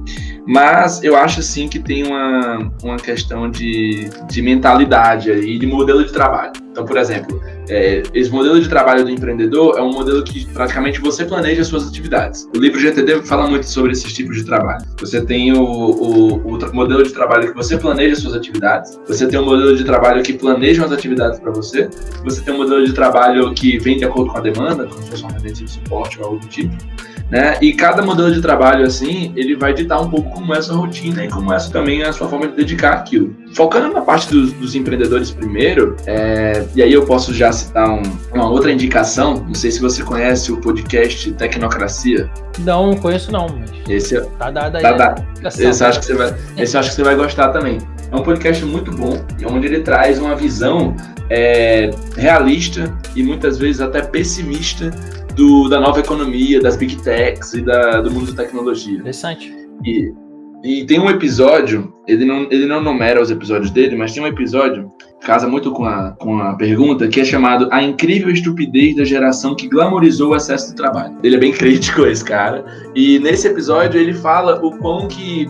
Mas 0.49 1.05
eu 1.05 1.15
acho 1.15 1.43
sim 1.43 1.69
que 1.69 1.79
tem 1.79 2.07
uma, 2.07 2.73
uma 2.83 2.97
questão 2.97 3.51
de, 3.51 4.09
de 4.31 4.41
mentalidade 4.41 5.31
aí, 5.31 5.59
de 5.59 5.67
modelo 5.67 6.03
de 6.03 6.11
trabalho. 6.11 6.53
Então, 6.71 6.87
por 6.87 6.97
exemplo, 6.97 7.39
é, 7.69 8.03
esse 8.15 8.31
modelo 8.31 8.61
de 8.61 8.69
trabalho 8.69 9.05
do 9.05 9.11
empreendedor 9.11 9.79
é 9.79 9.83
um 9.83 9.93
modelo 9.93 10.23
que 10.23 10.47
praticamente 10.47 11.01
você 11.01 11.25
planeja 11.25 11.65
suas 11.65 11.87
atividades. 11.89 12.49
O 12.55 12.59
livro 12.59 12.81
GTD 12.81 13.23
fala 13.23 13.49
muito 13.49 13.67
sobre 13.67 13.93
esses 13.93 14.13
tipos 14.13 14.37
de 14.37 14.45
trabalho. 14.45 14.85
Você 15.01 15.25
tem 15.25 15.53
o, 15.53 15.63
o, 15.63 16.37
o 16.37 16.75
modelo 16.75 17.03
de 17.03 17.13
trabalho 17.13 17.49
que 17.49 17.55
você 17.55 17.77
planeja 17.77 18.17
suas 18.17 18.35
atividades, 18.35 18.99
você 19.07 19.27
tem 19.27 19.39
um 19.39 19.45
modelo 19.45 19.77
de 19.77 19.85
trabalho 19.85 20.23
que 20.23 20.33
planeja 20.33 20.85
as 20.85 20.93
atividades 20.93 21.39
para 21.39 21.51
você, 21.51 21.89
você 22.25 22.41
tem 22.43 22.55
um 22.55 22.59
modelo 22.59 22.85
de 22.87 22.93
trabalho 22.93 23.53
que 23.55 23.79
vem 23.79 23.99
de 23.99 24.05
acordo 24.05 24.31
com 24.31 24.39
a 24.39 24.41
demanda, 24.41 24.87
como 24.87 25.03
se 25.03 25.11
fosse 25.11 25.23
uma 25.23 25.39
de 25.39 25.71
suporte 25.71 26.19
ou 26.21 26.27
algo 26.27 26.41
do 26.41 26.47
tipo. 26.47 26.77
Né? 27.31 27.59
E 27.61 27.75
cada 27.75 28.03
modelo 28.03 28.33
de 28.33 28.41
trabalho, 28.41 28.87
assim, 28.87 29.33
ele 29.37 29.55
vai 29.55 29.75
ditar 29.75 30.01
um 30.01 30.09
pouco 30.09 30.31
como 30.31 30.55
é 30.55 30.59
a 30.59 30.63
sua 30.63 30.77
rotina 30.77 31.25
e 31.25 31.29
como 31.29 31.53
é 31.53 31.59
também 31.71 32.03
a 32.03 32.13
sua 32.13 32.29
forma 32.29 32.49
de 32.49 32.57
dedicar 32.57 32.93
aquilo. 32.95 33.35
Focando 33.55 33.93
na 33.93 34.01
parte 34.03 34.29
dos, 34.31 34.53
dos 34.53 34.75
empreendedores 34.75 35.31
primeiro, 35.31 35.97
é, 36.07 36.67
e 36.75 36.83
aí 36.83 36.93
eu 36.93 37.05
posso 37.05 37.33
já 37.33 37.51
citar 37.51 37.89
um, 37.91 38.03
uma 38.33 38.49
outra 38.49 38.71
indicação, 38.71 39.45
não 39.47 39.55
sei 39.55 39.71
se 39.71 39.81
você 39.81 40.03
conhece 40.03 40.53
o 40.53 40.61
podcast 40.61 41.33
Tecnocracia. 41.33 42.31
Não, 42.61 42.89
não 42.89 42.97
conheço 42.97 43.33
não, 43.33 43.49
mas 43.49 43.71
esse, 43.89 44.17
é- 44.17 44.21
tá 44.39 44.51
dado 44.51 44.77
aí 44.77 44.83
tá, 44.83 44.93
dado. 44.93 45.27
esse, 45.45 45.85
acho 45.85 46.01
que 46.01 46.07
você 46.07 46.15
vai, 46.15 46.35
esse 46.57 46.77
acho 46.77 46.91
que 46.91 46.97
você 46.97 47.03
vai 47.03 47.17
gostar 47.17 47.49
também. 47.49 47.79
É 48.11 48.17
um 48.17 48.23
podcast 48.23 48.65
muito 48.65 48.91
bom, 48.93 49.23
onde 49.47 49.67
ele 49.67 49.81
traz 49.81 50.19
uma 50.19 50.35
visão 50.35 50.95
é, 51.31 51.91
realista 52.17 52.93
e 53.15 53.23
muitas 53.23 53.59
vezes 53.59 53.81
até 53.81 54.03
pessimista 54.03 54.91
do, 55.35 55.69
da 55.69 55.81
nova 55.81 56.01
economia, 56.01 56.61
das 56.61 56.77
big 56.77 56.97
techs 57.03 57.55
e 57.55 57.63
da, 57.63 58.01
do 58.01 58.11
mundo 58.11 58.33
da 58.33 58.43
tecnologia. 58.43 58.99
Interessante. 58.99 59.55
E, 59.85 60.13
e 60.63 60.85
tem 60.85 60.99
um 60.99 61.09
episódio, 61.09 61.93
ele 62.07 62.25
não, 62.25 62.49
ele 62.51 62.67
não 62.67 62.83
numera 62.83 63.23
os 63.23 63.31
episódios 63.31 63.71
dele, 63.71 63.95
mas 63.95 64.13
tem 64.13 64.23
um 64.23 64.27
episódio, 64.27 64.91
casa 65.21 65.47
muito 65.47 65.71
com 65.71 65.85
a, 65.85 66.13
com 66.13 66.39
a 66.41 66.57
pergunta, 66.57 67.07
que 67.07 67.21
é 67.21 67.25
chamado 67.25 67.69
A 67.71 67.83
Incrível 67.83 68.31
Estupidez 68.31 68.97
da 68.97 69.05
Geração 69.05 69.55
que 69.55 69.69
Glamorizou 69.69 70.33
o 70.33 70.37
Excesso 70.37 70.71
de 70.71 70.75
Trabalho. 70.75 71.17
Ele 71.23 71.37
é 71.37 71.39
bem 71.39 71.53
crítico, 71.55 72.05
esse 72.07 72.25
cara. 72.25 72.65
E 72.95 73.21
nesse 73.21 73.47
episódio 73.47 74.01
ele 74.01 74.13
fala 74.13 74.61
o 74.65 74.77
quão 74.79 75.07
que 75.07 75.49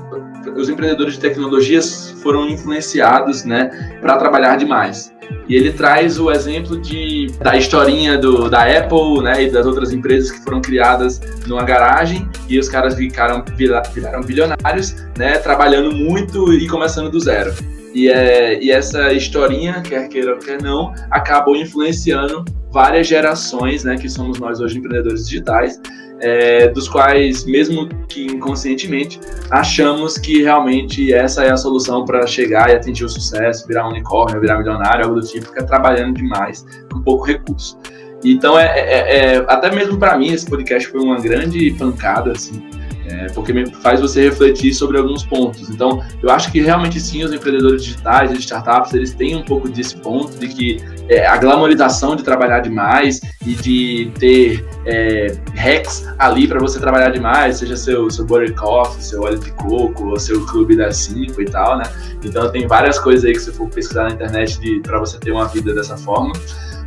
os 0.56 0.68
empreendedores 0.68 1.14
de 1.14 1.20
tecnologias 1.20 2.10
foram 2.22 2.48
influenciados 2.48 3.44
né, 3.44 3.70
para 4.00 4.16
trabalhar 4.16 4.56
demais. 4.56 5.12
E 5.48 5.56
ele 5.56 5.72
traz 5.72 6.20
o 6.20 6.30
exemplo 6.30 6.78
de, 6.78 7.32
da 7.40 7.56
historinha 7.56 8.18
do, 8.18 8.50
da 8.50 8.64
Apple 8.64 9.22
né, 9.22 9.44
e 9.44 9.50
das 9.50 9.66
outras 9.66 9.92
empresas 9.92 10.30
que 10.30 10.44
foram 10.44 10.60
criadas 10.60 11.20
numa 11.46 11.62
garagem 11.62 12.28
e 12.48 12.58
os 12.58 12.68
caras 12.68 12.94
ficaram, 12.94 13.42
viraram 13.56 14.22
bilionários, 14.22 14.94
né, 15.16 15.38
trabalhando 15.38 15.90
muito 15.90 16.52
e 16.52 16.68
começando 16.68 17.10
do 17.10 17.18
zero. 17.18 17.54
E, 17.94 18.08
é, 18.10 18.62
e 18.62 18.70
essa 18.70 19.12
historinha, 19.12 19.80
quer 19.80 20.08
queira 20.08 20.34
ou 20.34 20.38
quer 20.38 20.62
não, 20.62 20.92
acabou 21.10 21.56
influenciando 21.56 22.44
várias 22.70 23.06
gerações, 23.06 23.84
né, 23.84 23.96
que 23.96 24.08
somos 24.08 24.38
nós 24.38 24.60
hoje 24.60 24.78
empreendedores 24.78 25.26
digitais, 25.26 25.80
é, 26.20 26.68
dos 26.68 26.88
quais, 26.88 27.44
mesmo 27.44 27.88
que 28.08 28.26
inconscientemente, 28.26 29.20
achamos 29.50 30.18
que 30.18 30.42
realmente 30.42 31.12
essa 31.12 31.44
é 31.44 31.50
a 31.50 31.56
solução 31.56 32.04
para 32.04 32.26
chegar 32.26 32.70
e 32.70 32.74
atingir 32.74 33.04
o 33.04 33.08
sucesso, 33.08 33.66
virar 33.66 33.88
unicórnio, 33.88 34.40
virar 34.40 34.58
milionário, 34.58 35.06
algo 35.06 35.20
do 35.20 35.26
tipo, 35.26 35.46
fica 35.46 35.64
trabalhando 35.64 36.14
demais, 36.14 36.66
com 36.92 37.00
pouco 37.02 37.24
recurso. 37.24 37.78
Então, 38.24 38.58
é, 38.58 38.66
é, 38.66 39.36
é 39.36 39.36
até 39.48 39.70
mesmo 39.70 39.96
para 39.96 40.18
mim, 40.18 40.32
esse 40.32 40.46
podcast 40.46 40.88
foi 40.88 41.00
uma 41.00 41.20
grande 41.20 41.70
pancada, 41.72 42.32
assim, 42.32 42.62
é, 43.10 43.26
porque 43.28 43.66
faz 43.82 44.00
você 44.00 44.22
refletir 44.22 44.74
sobre 44.74 44.98
alguns 44.98 45.24
pontos. 45.24 45.70
Então, 45.70 46.02
eu 46.22 46.30
acho 46.30 46.52
que 46.52 46.60
realmente 46.60 47.00
sim, 47.00 47.24
os 47.24 47.32
empreendedores 47.32 47.82
digitais 47.82 48.30
e 48.32 48.36
startups, 48.36 48.92
eles 48.92 49.14
têm 49.14 49.34
um 49.34 49.42
pouco 49.42 49.68
desse 49.68 49.96
ponto 49.96 50.38
de 50.38 50.48
que 50.48 50.84
é, 51.08 51.26
a 51.26 51.36
glamorização 51.38 52.14
de 52.14 52.22
trabalhar 52.22 52.60
demais 52.60 53.20
e 53.46 53.54
de 53.54 54.12
ter 54.18 54.64
é, 54.84 55.34
hacks 55.54 56.06
ali 56.18 56.46
para 56.46 56.60
você 56.60 56.78
trabalhar 56.78 57.10
demais, 57.10 57.58
seja 57.58 57.76
seu, 57.76 58.10
seu 58.10 58.26
Butter 58.26 58.54
Coffee, 58.54 59.02
seu 59.02 59.22
óleo 59.22 59.38
de 59.38 59.50
coco, 59.52 60.08
ou 60.08 60.18
seu 60.18 60.44
clube 60.46 60.76
das 60.76 60.96
5 60.98 61.40
e 61.40 61.44
tal, 61.46 61.78
né? 61.78 61.84
Então, 62.22 62.50
tem 62.50 62.66
várias 62.66 62.98
coisas 62.98 63.24
aí 63.24 63.32
que 63.32 63.40
você 63.40 63.52
for 63.52 63.68
pesquisar 63.68 64.04
na 64.04 64.10
internet 64.10 64.80
para 64.80 64.98
você 64.98 65.18
ter 65.18 65.32
uma 65.32 65.46
vida 65.48 65.74
dessa 65.74 65.96
forma. 65.96 66.32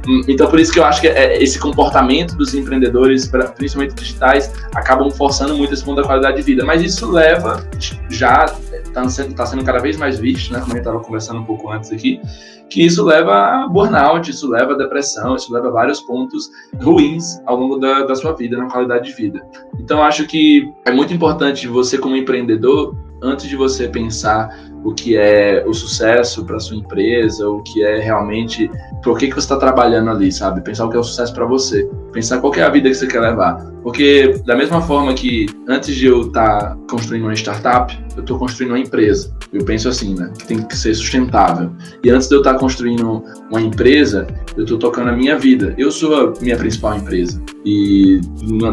Hum, 0.07 0.21
então, 0.27 0.49
por 0.49 0.59
isso 0.59 0.73
que 0.73 0.79
eu 0.79 0.83
acho 0.83 1.01
que 1.01 1.07
é, 1.07 1.41
esse 1.41 1.59
comportamento 1.59 2.35
dos 2.35 2.53
empreendedores, 2.53 3.29
principalmente 3.55 3.93
digitais, 3.93 4.51
acabam 4.73 5.11
forçando 5.11 5.55
muito 5.55 5.73
esse 5.73 5.83
ponto 5.83 6.01
da 6.01 6.07
qualidade 6.07 6.37
de 6.37 6.43
vida. 6.43 6.65
Mas 6.65 6.81
isso 6.81 7.09
leva, 7.11 7.63
já 8.09 8.45
está 8.71 9.07
sendo, 9.07 9.35
tá 9.35 9.45
sendo 9.45 9.63
cada 9.63 9.79
vez 9.79 9.97
mais 9.97 10.19
visto, 10.19 10.51
né, 10.51 10.59
como 10.59 10.71
a 10.71 10.75
gente 10.75 10.79
estava 10.79 10.99
conversando 10.99 11.39
um 11.39 11.45
pouco 11.45 11.71
antes 11.71 11.91
aqui, 11.91 12.19
que 12.69 12.83
isso 12.83 13.03
leva 13.03 13.33
a 13.33 13.67
burnout, 13.67 14.31
isso 14.31 14.49
leva 14.49 14.73
a 14.73 14.77
depressão, 14.77 15.35
isso 15.35 15.53
leva 15.53 15.67
a 15.67 15.71
vários 15.71 16.01
pontos 16.01 16.49
ruins 16.81 17.39
ao 17.45 17.57
longo 17.57 17.77
da, 17.77 18.03
da 18.03 18.15
sua 18.15 18.33
vida, 18.33 18.57
na 18.57 18.69
qualidade 18.69 19.09
de 19.09 19.15
vida. 19.15 19.41
Então, 19.79 20.01
acho 20.01 20.25
que 20.25 20.71
é 20.85 20.91
muito 20.91 21.13
importante 21.13 21.67
você, 21.67 21.97
como 21.97 22.15
empreendedor, 22.15 22.95
antes 23.21 23.47
de 23.47 23.55
você 23.55 23.87
pensar 23.87 24.49
o 24.83 24.93
que 24.93 25.15
é 25.15 25.63
o 25.67 25.73
sucesso 25.73 26.45
para 26.45 26.59
sua 26.59 26.77
empresa, 26.77 27.47
o 27.47 27.61
que 27.61 27.83
é 27.83 27.99
realmente 27.99 28.69
por 29.03 29.17
que, 29.17 29.27
que 29.27 29.33
você 29.33 29.41
está 29.41 29.57
trabalhando 29.57 30.09
ali, 30.09 30.31
sabe? 30.31 30.61
Pensar 30.61 30.85
o 30.85 30.89
que 30.89 30.97
é 30.97 30.99
o 30.99 31.03
sucesso 31.03 31.33
para 31.33 31.45
você, 31.45 31.89
pensar 32.11 32.39
qual 32.39 32.53
é 32.55 32.61
a 32.61 32.69
vida 32.69 32.89
que 32.89 32.95
você 32.95 33.07
quer 33.07 33.19
levar. 33.19 33.65
Porque 33.83 34.35
da 34.45 34.55
mesma 34.55 34.81
forma 34.81 35.13
que 35.13 35.47
antes 35.67 35.95
de 35.95 36.05
eu 36.05 36.21
estar 36.21 36.59
tá 36.59 36.77
construindo 36.89 37.23
uma 37.23 37.33
startup, 37.33 37.97
eu 38.15 38.21
estou 38.21 38.37
construindo 38.37 38.71
uma 38.71 38.79
empresa. 38.79 39.33
Eu 39.51 39.65
penso 39.65 39.89
assim, 39.89 40.15
né? 40.15 40.31
Que 40.37 40.47
tem 40.47 40.61
que 40.61 40.77
ser 40.77 40.93
sustentável. 40.93 41.71
E 42.03 42.09
antes 42.09 42.27
de 42.27 42.35
eu 42.35 42.39
estar 42.39 42.53
tá 42.53 42.59
construindo 42.59 43.23
uma 43.49 43.61
empresa, 43.61 44.27
eu 44.55 44.63
estou 44.63 44.77
tocando 44.77 45.09
a 45.09 45.13
minha 45.13 45.37
vida. 45.37 45.73
Eu 45.77 45.91
sou 45.91 46.15
a 46.15 46.33
minha 46.41 46.57
principal 46.57 46.97
empresa. 46.97 47.41
E 47.65 48.19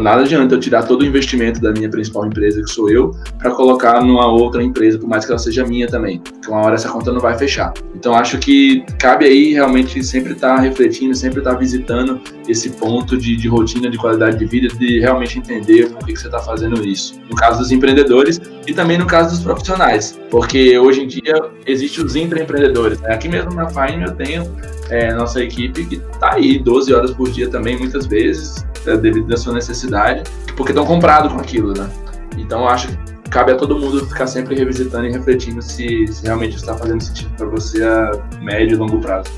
nada 0.01 0.21
adianta 0.21 0.55
eu 0.55 0.59
tirar 0.59 0.83
todo 0.83 1.01
o 1.01 1.05
investimento 1.05 1.61
da 1.61 1.71
minha 1.71 1.89
principal 1.89 2.25
empresa, 2.25 2.61
que 2.61 2.69
sou 2.69 2.89
eu, 2.89 3.11
para 3.37 3.51
colocar 3.51 4.01
numa 4.03 4.27
outra 4.27 4.63
empresa, 4.63 4.97
por 4.97 5.07
mais 5.07 5.25
que 5.25 5.31
ela 5.31 5.39
seja 5.39 5.65
minha 5.65 5.87
também. 5.87 6.19
Porque 6.19 6.49
uma 6.49 6.61
hora 6.61 6.75
essa 6.75 6.89
conta 6.89 7.11
não 7.11 7.19
vai 7.19 7.37
fechar. 7.37 7.73
Então 7.93 8.13
acho 8.15 8.39
que 8.39 8.83
cabe 8.97 9.25
aí 9.25 9.53
realmente 9.53 10.03
sempre 10.03 10.33
estar 10.33 10.55
tá 10.55 10.61
refletindo, 10.61 11.13
sempre 11.13 11.39
estar 11.39 11.53
tá 11.53 11.59
visitando 11.59 12.19
esse 12.47 12.69
ponto 12.71 13.17
de, 13.17 13.35
de, 13.35 13.47
rotina, 13.47 13.89
de 13.89 13.97
qualidade 13.97 14.37
de 14.37 14.45
vida, 14.45 14.67
de 14.75 14.98
realmente 14.99 15.37
entender 15.37 15.89
por 15.89 16.05
que, 16.05 16.13
que 16.13 16.19
você 16.19 16.27
está 16.27 16.39
fazendo 16.39 16.85
isso. 16.85 17.19
No 17.29 17.35
caso 17.35 17.59
dos 17.59 17.71
empreendedores 17.71 18.41
e 18.67 18.73
também 18.73 18.97
no 18.97 19.05
caso 19.05 19.31
dos 19.31 19.43
profissionais. 19.43 20.19
Porque 20.29 20.77
hoje 20.77 21.01
em 21.01 21.07
dia 21.07 21.41
existem 21.65 22.03
os 22.03 22.15
intraempreendedores. 22.15 22.99
Né? 23.01 23.13
Aqui 23.13 23.27
mesmo 23.27 23.53
na 23.53 23.69
Fine 23.69 24.03
eu 24.03 24.15
tenho 24.15 24.55
é, 24.89 25.13
nossa 25.13 25.41
equipe 25.41 25.85
que 25.85 25.95
está 25.95 26.35
aí 26.35 26.59
12 26.59 26.93
horas 26.93 27.11
por 27.11 27.29
dia 27.29 27.49
também, 27.49 27.77
muitas 27.77 28.05
vezes, 28.05 28.65
é, 28.85 28.97
devido 28.97 29.31
à 29.33 29.37
sua 29.37 29.53
necessidade, 29.53 30.23
porque 30.55 30.71
estão 30.71 30.85
comprados 30.85 31.31
com 31.31 31.39
aquilo, 31.39 31.73
né? 31.73 31.89
Então 32.37 32.67
acho 32.67 32.87
que 32.87 33.29
cabe 33.29 33.51
a 33.51 33.55
todo 33.55 33.77
mundo 33.77 34.05
ficar 34.07 34.27
sempre 34.27 34.55
revisitando 34.55 35.05
e 35.05 35.11
refletindo 35.11 35.61
se, 35.61 36.07
se 36.07 36.23
realmente 36.23 36.55
está 36.55 36.75
fazendo 36.75 37.01
sentido 37.01 37.29
para 37.37 37.45
você 37.47 37.83
a 37.83 38.11
médio 38.41 38.75
e 38.75 38.77
longo 38.77 38.99
prazo. 38.99 39.29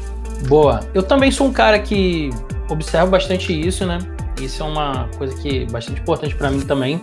Boa. 0.47 0.80
Eu 0.93 1.04
também 1.04 1.30
sou 1.30 1.47
um 1.47 1.54
cara 1.54 1.78
que 1.80 2.30
observo 2.69 3.12
bastante 3.12 3.54
isso, 3.54 3.86
né? 3.86 4.00
Isso 4.43 4.63
é 4.63 4.65
uma 4.65 5.10
coisa 5.17 5.36
que 5.41 5.63
é 5.63 5.65
bastante 5.65 6.01
importante 6.01 6.36
para 6.36 6.49
mim 6.49 6.62
também. 6.62 7.01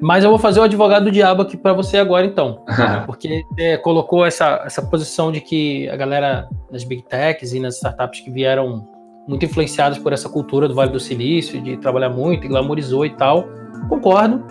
Mas 0.00 0.24
eu 0.24 0.30
vou 0.30 0.38
fazer 0.38 0.60
o 0.60 0.62
advogado 0.62 1.04
do 1.04 1.10
diabo 1.10 1.42
aqui 1.42 1.56
para 1.56 1.74
você 1.74 1.98
agora, 1.98 2.24
então. 2.24 2.62
Porque 3.04 3.44
você 3.50 3.76
colocou 3.78 4.24
essa, 4.24 4.62
essa 4.64 4.82
posição 4.82 5.30
de 5.30 5.40
que 5.40 5.88
a 5.90 5.96
galera 5.96 6.48
das 6.70 6.84
big 6.84 7.02
techs 7.02 7.52
e 7.52 7.60
nas 7.60 7.76
startups 7.76 8.20
que 8.20 8.30
vieram 8.30 8.88
muito 9.28 9.44
influenciadas 9.44 9.98
por 9.98 10.12
essa 10.12 10.28
cultura 10.28 10.66
do 10.66 10.74
Vale 10.74 10.90
do 10.90 10.98
Silício, 10.98 11.60
de 11.60 11.76
trabalhar 11.76 12.08
muito 12.08 12.46
e 12.46 12.48
glamorizou 12.48 13.04
e 13.04 13.10
tal. 13.10 13.44
Concordo. 13.88 14.42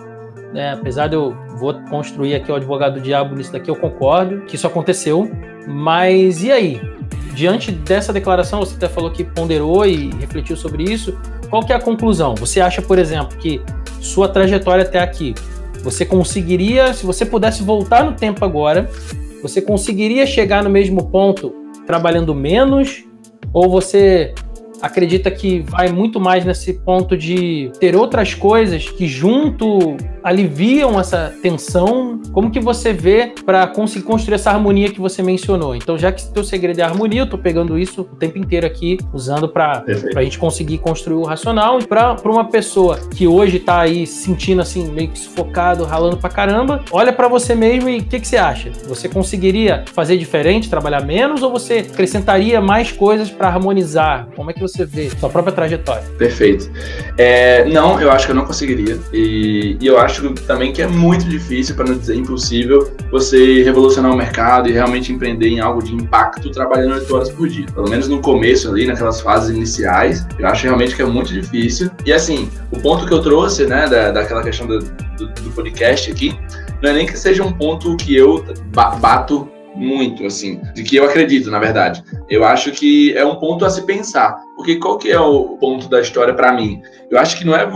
Né? 0.54 0.72
Apesar 0.72 1.08
de 1.08 1.16
eu 1.16 1.36
vou 1.58 1.74
construir 1.90 2.34
aqui 2.34 2.50
o 2.50 2.54
advogado 2.54 2.94
do 2.94 3.00
diabo 3.00 3.34
nisso 3.34 3.52
daqui, 3.52 3.70
eu 3.70 3.76
concordo 3.76 4.42
que 4.42 4.54
isso 4.54 4.66
aconteceu. 4.66 5.28
Mas 5.66 6.44
e 6.44 6.52
aí? 6.52 6.80
Diante 7.34 7.72
dessa 7.72 8.12
declaração, 8.12 8.60
você 8.60 8.76
até 8.76 8.88
falou 8.88 9.10
que 9.10 9.24
ponderou 9.24 9.84
e 9.84 10.10
refletiu 10.14 10.56
sobre 10.56 10.84
isso. 10.84 11.16
Qual 11.50 11.64
que 11.64 11.72
é 11.72 11.76
a 11.76 11.80
conclusão? 11.80 12.36
Você 12.36 12.60
acha, 12.60 12.80
por 12.80 12.98
exemplo, 12.98 13.36
que 13.36 13.60
sua 14.00 14.28
trajetória 14.28 14.84
até 14.84 15.00
aqui, 15.00 15.34
você 15.82 16.06
conseguiria, 16.06 16.94
se 16.94 17.04
você 17.04 17.26
pudesse 17.26 17.62
voltar 17.62 18.04
no 18.04 18.12
tempo 18.12 18.44
agora, 18.44 18.88
você 19.42 19.60
conseguiria 19.60 20.26
chegar 20.26 20.62
no 20.62 20.70
mesmo 20.70 21.10
ponto 21.10 21.52
trabalhando 21.86 22.34
menos? 22.34 23.04
Ou 23.52 23.68
você 23.68 24.32
acredita 24.80 25.30
que 25.30 25.60
vai 25.60 25.88
muito 25.88 26.20
mais 26.20 26.44
nesse 26.44 26.74
ponto 26.74 27.16
de 27.16 27.70
ter 27.78 27.96
outras 27.96 28.34
coisas 28.34 28.88
que 28.88 29.06
junto 29.06 29.96
aliviam 30.22 30.98
essa 30.98 31.34
tensão? 31.42 32.20
Como 32.32 32.50
que 32.50 32.60
você 32.60 32.92
vê 32.92 33.32
para 33.44 33.66
conseguir 33.66 34.04
construir 34.04 34.34
essa 34.34 34.50
harmonia 34.50 34.90
que 34.90 35.00
você 35.00 35.22
mencionou? 35.22 35.74
Então, 35.74 35.98
já 35.98 36.12
que 36.12 36.26
teu 36.32 36.44
segredo 36.44 36.80
é 36.80 36.82
harmonia, 36.82 37.22
eu 37.22 37.28
tô 37.28 37.38
pegando 37.38 37.78
isso 37.78 38.02
o 38.02 38.16
tempo 38.16 38.38
inteiro 38.38 38.66
aqui, 38.66 38.98
usando 39.12 39.48
para 39.48 39.84
a 40.16 40.22
gente 40.22 40.38
conseguir 40.38 40.78
construir 40.78 41.16
o 41.16 41.24
racional. 41.24 41.78
E 41.80 41.86
para 41.86 42.16
uma 42.24 42.44
pessoa 42.44 42.98
que 43.14 43.26
hoje 43.26 43.58
tá 43.58 43.80
aí 43.80 44.06
sentindo 44.06 44.62
assim, 44.62 44.90
meio 44.90 45.08
que 45.08 45.18
sufocado, 45.18 45.84
ralando 45.84 46.16
pra 46.16 46.30
caramba, 46.30 46.84
olha 46.90 47.12
para 47.12 47.28
você 47.28 47.54
mesmo 47.54 47.88
e 47.88 47.98
o 47.98 48.04
que, 48.04 48.20
que 48.20 48.28
você 48.28 48.36
acha? 48.36 48.70
Você 48.86 49.08
conseguiria 49.08 49.84
fazer 49.92 50.16
diferente, 50.16 50.70
trabalhar 50.70 51.04
menos, 51.04 51.42
ou 51.42 51.50
você 51.50 51.78
acrescentaria 51.78 52.60
mais 52.60 52.92
coisas 52.92 53.30
para 53.30 53.48
harmonizar? 53.48 54.28
Como 54.36 54.50
é 54.50 54.54
que 54.54 54.60
você 54.60 54.69
vê 54.78 55.10
sua 55.10 55.28
própria 55.28 55.52
trajetória? 55.52 56.02
Perfeito. 56.18 56.70
É, 57.16 57.64
não, 57.64 58.00
eu 58.00 58.10
acho 58.10 58.26
que 58.26 58.32
eu 58.32 58.36
não 58.36 58.44
conseguiria. 58.44 58.98
E, 59.12 59.76
e 59.80 59.86
eu 59.86 59.98
acho 59.98 60.32
também 60.46 60.72
que 60.72 60.82
é 60.82 60.86
muito 60.86 61.24
difícil, 61.24 61.74
para 61.74 61.86
não 61.86 61.98
dizer 61.98 62.16
impossível, 62.16 62.90
você 63.10 63.62
revolucionar 63.62 64.12
o 64.12 64.16
mercado 64.16 64.68
e 64.68 64.72
realmente 64.72 65.12
empreender 65.12 65.48
em 65.48 65.60
algo 65.60 65.82
de 65.82 65.94
impacto 65.94 66.50
trabalhando 66.50 66.94
8 66.94 67.14
horas 67.14 67.30
por 67.30 67.48
dia. 67.48 67.66
Pelo 67.74 67.88
menos 67.88 68.08
no 68.08 68.20
começo 68.20 68.68
ali, 68.68 68.86
naquelas 68.86 69.20
fases 69.20 69.54
iniciais, 69.54 70.26
eu 70.38 70.46
acho 70.46 70.64
realmente 70.64 70.94
que 70.94 71.02
é 71.02 71.06
muito 71.06 71.32
difícil. 71.32 71.90
E 72.04 72.12
assim, 72.12 72.50
o 72.70 72.80
ponto 72.80 73.06
que 73.06 73.12
eu 73.12 73.22
trouxe, 73.22 73.66
né, 73.66 73.88
da, 73.88 74.10
daquela 74.10 74.42
questão 74.42 74.66
do, 74.66 74.78
do, 74.78 75.26
do 75.28 75.50
podcast 75.50 76.10
aqui, 76.10 76.38
não 76.82 76.90
é 76.90 76.92
nem 76.94 77.06
que 77.06 77.18
seja 77.18 77.44
um 77.44 77.52
ponto 77.52 77.96
que 77.96 78.16
eu 78.16 78.44
bato 78.72 79.48
muito, 79.74 80.26
assim, 80.26 80.60
de 80.74 80.82
que 80.82 80.96
eu 80.96 81.04
acredito, 81.04 81.50
na 81.50 81.58
verdade. 81.58 82.02
Eu 82.28 82.44
acho 82.44 82.72
que 82.72 83.16
é 83.16 83.24
um 83.24 83.36
ponto 83.36 83.64
a 83.64 83.70
se 83.70 83.82
pensar. 83.82 84.36
Porque 84.60 84.76
qual 84.76 84.98
que 84.98 85.10
é 85.10 85.18
o 85.18 85.56
ponto 85.56 85.88
da 85.88 86.02
história 86.02 86.34
para 86.34 86.52
mim? 86.52 86.82
Eu 87.10 87.18
acho 87.18 87.38
que 87.38 87.46
não 87.46 87.56
é 87.56 87.66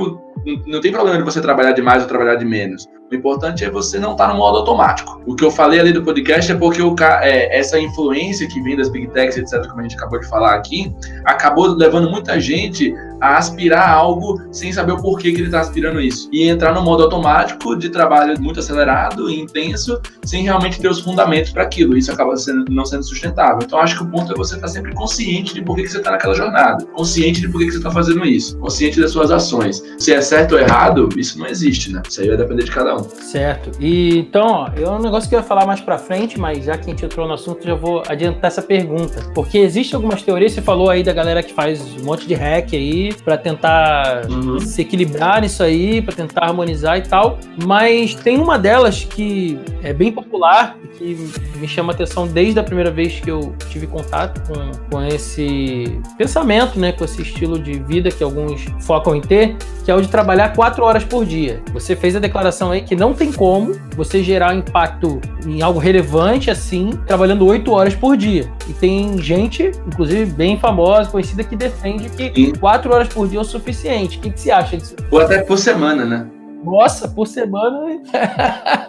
não 0.67 0.83
tem 0.83 0.93
problema 0.93 1.17
de 1.17 1.25
você 1.25 1.41
trabalhar 1.41 1.73
de 1.73 1.81
mais 1.81 2.03
ou 2.03 2.09
trabalhar 2.11 2.35
de 2.35 2.45
menos. 2.45 2.87
O 3.15 3.17
importante 3.17 3.65
é 3.65 3.71
você 3.71 3.99
não 3.99 4.13
estar 4.13 4.27
tá 4.27 4.33
no 4.33 4.39
modo 4.39 4.59
automático. 4.59 5.23
O 5.25 5.37
que 5.37 5.45
eu 5.45 5.51
falei 5.51 5.79
ali 5.79 5.93
do 5.93 6.03
podcast 6.03 6.51
é 6.51 6.55
porque 6.57 6.83
o, 6.83 6.95
é, 7.23 7.59
essa 7.59 7.79
influência 7.79 8.49
que 8.49 8.61
vem 8.61 8.77
das 8.77 8.89
big 8.89 9.07
techs, 9.09 9.37
etc., 9.37 9.67
como 9.69 9.81
a 9.81 9.83
gente 9.85 9.97
acabou 9.97 10.19
de 10.19 10.29
falar 10.29 10.55
aqui, 10.55 10.93
acabou 11.25 11.67
levando 11.69 12.11
muita 12.11 12.41
gente 12.41 12.93
a 13.21 13.39
aspirar 13.39 13.89
algo 13.89 14.41
sem 14.53 14.73
saber 14.73 14.93
o 14.93 15.01
porquê 15.01 15.33
que 15.33 15.39
ele 15.39 15.47
está 15.47 15.61
aspirando 15.61 16.01
isso. 16.01 16.29
E 16.31 16.49
entrar 16.49 16.75
no 16.75 16.83
modo 16.83 17.05
automático 17.05 17.77
de 17.77 17.89
trabalho 17.89 18.39
muito 18.41 18.61
acelerado 18.61 19.31
e 19.31 19.41
intenso, 19.41 20.01
sem 20.25 20.43
realmente 20.43 20.79
ter 20.79 20.89
os 20.89 21.01
fundamentos 21.01 21.51
para 21.51 21.63
aquilo. 21.63 21.97
Isso 21.97 22.13
acaba 22.13 22.37
sendo, 22.37 22.71
não 22.71 22.85
sendo 22.85 23.03
sustentável. 23.03 23.61
Então, 23.65 23.79
acho 23.79 23.97
que 23.97 24.05
o 24.05 24.07
ponto 24.11 24.33
é 24.33 24.37
você 24.37 24.57
estar 24.57 24.67
tá 24.67 24.73
sempre 24.73 24.93
consciente 24.95 25.55
de 25.55 25.63
por 25.63 25.77
que, 25.77 25.85
que 25.85 25.89
você 25.89 25.99
está 25.99 26.11
naquela 26.11 26.35
jornada, 26.35 26.85
consciente 26.87 27.41
de 27.41 27.49
por 27.49 27.59
que, 27.59 27.67
que 27.67 27.73
você 27.73 27.79
está 27.79 27.91
fazendo 27.91 28.25
isso, 28.27 28.59
consciente 28.59 29.01
das 29.01 29.13
suas 29.13 29.31
ações. 29.31 29.83
Se 29.99 30.13
é 30.13 30.21
certo 30.21 30.53
ou 30.53 30.59
errado, 30.59 31.09
isso 31.17 31.39
não 31.39 31.47
existe, 31.47 31.93
né? 31.93 32.03
Isso 32.07 32.21
aí 32.21 32.29
vai 32.29 32.37
depender 32.37 32.65
de 32.65 32.71
cada 32.71 32.97
um. 32.97 33.04
Certo. 33.09 33.71
E 33.81 34.19
então, 34.19 34.47
ó, 34.47 34.69
é 34.77 34.89
um 34.89 35.01
negócio 35.01 35.29
que 35.29 35.35
eu 35.35 35.41
ia 35.41 35.45
falar 35.45 35.67
mais 35.67 35.81
para 35.81 35.99
frente, 35.99 36.39
mas 36.39 36.65
já 36.65 36.77
que 36.77 36.85
a 36.85 36.89
gente 36.91 37.05
entrou 37.05 37.27
no 37.27 37.35
assunto, 37.35 37.65
já 37.65 37.75
vou 37.75 38.03
adiantar 38.09 38.49
essa 38.49 38.63
pergunta. 38.63 39.31
Porque 39.35 39.59
existe 39.59 39.95
algumas 39.95 40.23
teorias, 40.23 40.53
você 40.53 40.63
falou 40.63 40.91
aí 40.91 41.03
da 41.03 41.13
galera 41.13 41.43
que 41.43 41.53
faz 41.53 41.81
um 42.01 42.05
monte 42.05 42.27
de 42.27 42.35
hack 42.35 42.73
aí 42.75 43.13
para 43.25 43.37
tentar 43.37 44.27
uhum. 44.31 44.61
se 44.61 44.83
equilibrar 44.83 45.41
nisso 45.41 45.63
aí, 45.63 46.01
para 46.03 46.15
tentar 46.15 46.47
harmonizar 46.47 46.99
e 46.99 47.03
tal. 47.03 47.39
Mas 47.65 48.15
tem 48.15 48.39
uma 48.39 48.59
delas 48.59 49.05
que 49.05 49.59
é 49.83 49.93
bem 49.93 50.13
popular 50.13 50.77
e 50.83 50.89
que 50.89 51.59
me 51.59 51.69
chama 51.69 51.93
atenção 51.93 52.27
desde 52.27 52.59
a 52.59 52.63
primeira 52.63 52.91
vez 52.91 53.21
que 53.21 53.31
eu 53.31 53.55
tive 53.71 53.87
contato 53.87 54.41
com, 54.47 54.91
com 54.91 55.05
esse 55.05 56.01
pensamento, 56.17 56.79
né, 56.79 56.93
com 56.93 57.05
esse 57.05 57.23
estilo 57.23 57.59
de 57.59 57.79
vida 57.81 58.11
que 58.11 58.23
alguns 58.23 58.65
focam 58.81 59.15
em 59.15 59.21
ter, 59.21 59.57
que 59.85 59.91
é 59.91 59.95
o 59.95 60.01
de 60.01 60.09
trabalhar 60.09 60.55
quatro 60.55 60.85
horas 60.85 61.05
por 61.05 61.25
dia. 61.25 61.63
Você 61.73 61.95
fez 61.97 62.17
a 62.17 62.19
declaração 62.19 62.71
aí 62.71 62.83
que 62.85 62.95
não 62.95 63.13
tem 63.13 63.33
como 63.33 63.75
você 63.97 64.23
gerar 64.23 64.55
impacto 64.55 65.21
em 65.47 65.63
algo 65.63 65.79
relevante 65.79 66.51
assim, 66.51 66.91
trabalhando 67.07 67.47
oito 67.47 67.73
horas 67.73 67.95
por 67.95 68.17
dia. 68.17 68.51
E 68.69 68.73
tem 68.73 69.19
gente, 69.19 69.71
inclusive 69.87 70.27
bem 70.27 70.59
famosa, 70.59 71.11
conhecida, 71.11 71.43
que 71.43 71.57
defende 71.57 72.09
que 72.11 72.57
quatro 72.59 72.93
horas 72.93 73.09
por 73.09 73.29
dia 73.29 73.39
é 73.39 73.43
o 73.43 73.45
suficiente. 73.45 74.19
O 74.19 74.21
que, 74.21 74.31
que 74.31 74.41
você 74.41 74.51
acha 74.51 74.77
disso? 74.77 74.97
Ou 75.11 75.21
até 75.21 75.43
por 75.43 75.59
semana, 75.59 76.05
né? 76.05 76.27
Nossa, 76.65 77.07
por 77.07 77.27
semana. 77.27 78.01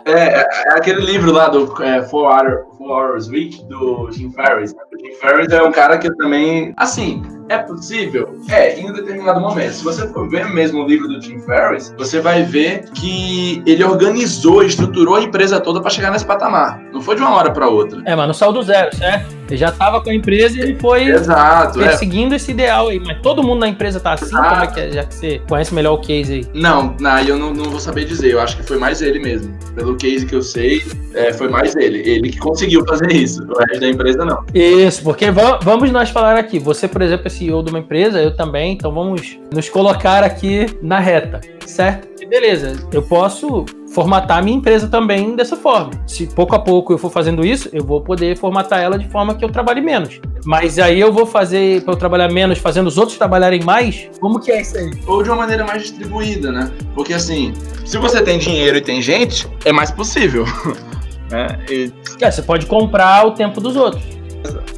é, 0.06 0.12
é, 0.12 0.40
é, 0.40 0.70
aquele 0.70 1.02
livro 1.02 1.32
lá 1.32 1.50
do 1.50 1.84
é, 1.84 2.02
Four, 2.04 2.32
Hour, 2.32 2.66
Four 2.78 3.12
Hours 3.12 3.28
Week 3.30 3.64
do 3.66 4.10
Jim 4.12 4.32
Ferriss. 4.32 4.74
O 4.74 5.06
Jim 5.06 5.14
Ferriss 5.16 5.52
é 5.52 5.62
um 5.62 5.72
cara 5.72 5.98
que 5.98 6.14
também. 6.16 6.74
Assim, 6.78 7.24
é 7.50 7.60
possível? 7.60 8.40
É, 8.50 8.80
em 8.80 8.90
um 8.90 8.94
determinado 8.94 9.40
momento. 9.40 9.74
Se 9.74 9.84
você 9.84 10.08
for 10.08 10.28
ver 10.28 10.50
mesmo 10.50 10.84
o 10.84 10.88
livro 10.88 11.08
do 11.08 11.20
Tim 11.20 11.40
Ferriss, 11.40 11.94
você 11.98 12.20
vai 12.20 12.44
ver 12.44 12.90
que 12.92 13.62
ele 13.66 13.84
organizou, 13.84 14.64
estruturou 14.64 15.16
a 15.16 15.22
empresa 15.22 15.60
toda 15.60 15.80
para 15.80 15.90
chegar 15.90 16.12
nesse 16.12 16.26
patamar. 16.26 16.82
Não 16.92 17.02
foi 17.02 17.16
de 17.16 17.22
uma 17.22 17.36
hora 17.36 17.52
para 17.52 17.68
outra. 17.68 18.02
É, 18.06 18.16
mas 18.16 18.28
não 18.28 18.34
saiu 18.34 18.52
do 18.52 18.64
zero, 18.64 18.96
certo? 18.96 19.36
Ele 19.48 19.58
já 19.58 19.70
estava 19.70 20.02
com 20.02 20.10
a 20.10 20.14
empresa 20.14 20.58
e 20.58 20.62
ele 20.62 20.76
foi 20.80 21.04
Exato, 21.04 21.80
é. 21.80 21.88
perseguindo 21.88 22.34
é. 22.34 22.38
esse 22.38 22.50
ideal 22.50 22.88
aí. 22.88 23.00
Mas 23.00 23.20
todo 23.22 23.44
mundo 23.44 23.60
na 23.60 23.68
empresa 23.68 24.00
tá 24.00 24.14
assim? 24.14 24.36
Como 24.36 24.64
é 24.64 24.68
que 24.68 24.80
é? 24.80 24.92
Já 24.92 25.04
que 25.04 25.14
você 25.14 25.42
conhece 25.48 25.74
melhor 25.74 25.94
o 25.94 25.98
case 26.00 26.34
aí. 26.34 26.48
Não, 26.54 26.96
não 27.00 27.20
eu 27.20 27.38
não, 27.38 27.54
não 27.54 27.66
vou 27.66 27.80
saber 27.80 28.06
dizer. 28.06 28.32
Eu 28.32 28.42
acho 28.42 28.58
que 28.58 28.64
foi 28.64 28.80
mais 28.80 29.04
ele 29.04 29.20
mesmo. 29.20 29.56
Pelo 29.76 29.96
case 29.98 30.26
que 30.26 30.34
eu 30.34 30.42
sei, 30.42 30.84
é, 31.14 31.32
foi 31.32 31.48
mais 31.48 31.76
ele. 31.76 32.00
Ele 32.00 32.32
que 32.32 32.40
conseguiu 32.40 32.65
fazer 32.88 33.12
isso. 33.14 33.44
O 33.44 33.58
resto 33.58 33.80
da 33.80 33.90
empresa 33.90 34.26
não. 34.26 34.44
Isso, 34.54 35.04
porque 35.04 35.28
vamos 35.64 35.92
nós 35.92 36.10
falar 36.10 36.38
aqui. 36.38 36.60
Você, 36.60 36.88
por 36.88 37.02
exemplo, 37.02 37.28
é 37.28 37.30
CEO 37.30 37.64
de 37.64 37.70
uma 37.70 37.80
empresa, 37.80 38.22
eu 38.22 38.36
também, 38.36 38.74
então 38.74 38.92
vamos 38.92 39.38
nos 39.54 39.70
colocar 39.70 40.24
aqui 40.24 40.66
na 40.82 41.00
reta, 41.00 41.42
certo? 41.66 42.16
beleza, 42.26 42.76
eu 42.92 43.02
posso 43.02 43.66
formatar 43.94 44.40
a 44.40 44.42
minha 44.42 44.58
empresa 44.58 44.88
também 44.88 45.36
dessa 45.36 45.56
forma. 45.56 45.92
Se 46.06 46.28
pouco 46.28 46.56
a 46.56 46.60
pouco 46.60 46.94
eu 46.94 46.98
for 46.98 47.10
fazendo 47.10 47.46
isso, 47.46 47.70
eu 47.72 47.84
vou 47.84 48.02
poder 48.02 48.38
formatar 48.38 48.80
ela 48.80 49.00
de 49.00 49.08
forma 49.08 49.36
que 49.36 49.46
eu 49.46 49.50
trabalhe 49.50 49.80
menos. 49.80 50.20
Mas 50.44 50.78
aí 50.78 51.00
eu 51.00 51.14
vou 51.14 51.26
fazer 51.26 51.82
para 51.84 51.94
eu 51.94 51.98
trabalhar 51.98 52.30
menos, 52.30 52.58
fazendo 52.58 52.88
os 52.88 52.98
outros 52.98 53.18
trabalharem 53.18 53.64
mais? 53.64 54.10
Como 54.20 54.40
que 54.40 54.52
é 54.52 54.62
isso 54.62 54.78
aí? 54.78 54.92
Ou 55.08 55.24
de 55.24 55.30
uma 55.30 55.38
maneira 55.38 55.64
mais 55.64 55.84
distribuída, 55.84 56.52
né? 56.52 56.72
Porque 56.94 57.14
assim, 57.14 57.54
se 57.86 57.98
você 57.98 58.22
tem 58.22 58.38
dinheiro 58.38 58.78
e 58.78 58.82
tem 58.82 59.02
gente, 59.02 59.48
é 59.64 59.72
mais 59.72 59.92
possível. 59.92 60.46
né? 61.30 61.60
E... 61.70 61.92
É, 62.22 62.32
você 62.32 62.42
pode 62.42 62.66
comprar 62.66 63.26
o 63.26 63.32
tempo 63.32 63.60
dos 63.60 63.76
outros. 63.76 64.04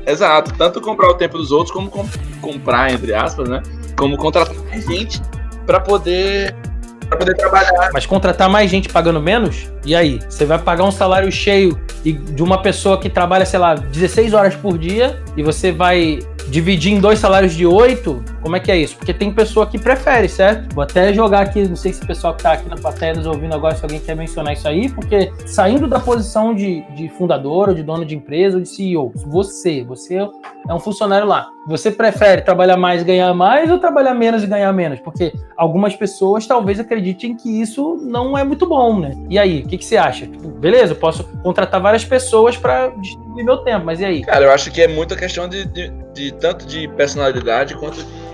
Exato, 0.05 0.53
tanto 0.57 0.79
comprar 0.79 1.10
o 1.10 1.15
tempo 1.15 1.38
dos 1.38 1.51
outros 1.51 1.71
como 1.71 1.89
comp 1.89 2.10
comprar, 2.41 2.91
entre 2.91 3.13
aspas, 3.13 3.49
né? 3.49 3.62
Como 3.97 4.15
contratar 4.15 4.55
mais 4.65 4.86
gente 4.86 5.21
para 5.65 5.79
poder 5.79 6.55
para 7.10 7.17
poder 7.17 7.36
trabalhar. 7.36 7.89
Mas 7.93 8.05
contratar 8.05 8.49
mais 8.49 8.69
gente 8.69 8.89
pagando 8.89 9.21
menos? 9.21 9.67
E 9.86 9.95
aí? 9.95 10.19
Você 10.29 10.45
vai 10.45 10.60
pagar 10.60 10.83
um 10.83 10.91
salário 10.91 11.31
cheio 11.31 11.79
de 12.03 12.43
uma 12.43 12.62
pessoa 12.62 12.99
que 12.99 13.10
trabalha, 13.10 13.45
sei 13.45 13.60
lá, 13.60 13.75
16 13.75 14.33
horas 14.33 14.55
por 14.55 14.77
dia 14.77 15.21
e 15.36 15.43
você 15.43 15.71
vai 15.71 16.19
dividir 16.49 16.93
em 16.93 16.99
dois 16.99 17.19
salários 17.19 17.53
de 17.53 17.65
oito, 17.65 18.23
como 18.47 18.55
é 18.55 18.62
que 18.62 18.71
é 18.71 18.77
isso? 18.77 18.95
Porque 18.95 19.13
tem 19.13 19.29
pessoa 19.29 19.67
que 19.67 19.77
prefere, 19.77 20.29
certo? 20.29 20.73
Vou 20.73 20.81
até 20.81 21.13
jogar 21.13 21.41
aqui, 21.41 21.67
não 21.67 21.75
sei 21.75 21.91
se 21.91 22.01
o 22.01 22.07
pessoal 22.07 22.33
que 22.33 22.43
tá 22.43 22.53
aqui 22.53 22.69
na 22.69 22.77
plateia 22.77 23.13
nos 23.13 23.27
ouvindo 23.27 23.53
agora, 23.53 23.75
se 23.75 23.83
alguém 23.83 23.99
quer 23.99 24.15
mencionar 24.15 24.53
isso 24.53 24.65
aí, 24.65 24.88
porque 24.88 25.29
saindo 25.45 25.86
da 25.86 25.99
posição 25.99 26.55
de, 26.55 26.81
de 26.95 27.10
fundador, 27.10 27.67
ou 27.67 27.75
de 27.75 27.83
dono 27.83 28.05
de 28.05 28.15
empresa, 28.15 28.55
ou 28.55 28.63
de 28.63 28.69
CEO, 28.69 29.12
você, 29.13 29.83
você 29.83 30.15
é 30.69 30.73
um 30.73 30.79
funcionário 30.79 31.27
lá. 31.27 31.49
Você 31.67 31.91
prefere 31.91 32.41
trabalhar 32.41 32.77
mais 32.77 33.01
e 33.01 33.05
ganhar 33.05 33.33
mais 33.33 33.69
ou 33.69 33.79
trabalhar 33.79 34.13
menos 34.13 34.41
e 34.41 34.47
ganhar 34.47 34.71
menos? 34.71 35.01
Porque 35.01 35.33
algumas 35.57 35.93
pessoas 35.93 36.47
talvez 36.47 36.79
acreditem 36.79 37.36
que 37.36 37.62
isso 37.62 37.97
não 38.01 38.38
é 38.38 38.45
muito 38.45 38.65
bom, 38.65 38.97
né? 38.97 39.12
E 39.29 39.38
aí, 39.38 39.60
o 39.60 39.67
que, 39.67 39.77
que 39.77 39.83
você 39.83 39.97
acha? 39.97 40.25
Tipo, 40.25 40.47
beleza, 40.47 40.93
eu 40.93 40.97
posso 40.97 41.25
contratar 41.43 41.81
várias 41.81 42.05
pessoas 42.05 42.55
para 42.55 42.88
distribuir 43.01 43.43
meu 43.43 43.57
tempo, 43.57 43.86
mas 43.86 43.99
e 43.99 44.05
aí? 44.05 44.21
Cara, 44.21 44.45
eu 44.45 44.51
acho 44.53 44.71
que 44.71 44.81
é 44.81 44.88
muita 44.88 45.17
questão 45.17 45.49
de, 45.49 45.65
de, 45.65 45.91
de 46.13 46.31
tanto 46.31 46.65
de 46.65 46.88
personalidade 46.88 47.75
quanto 47.75 47.97
de, 47.97 48.27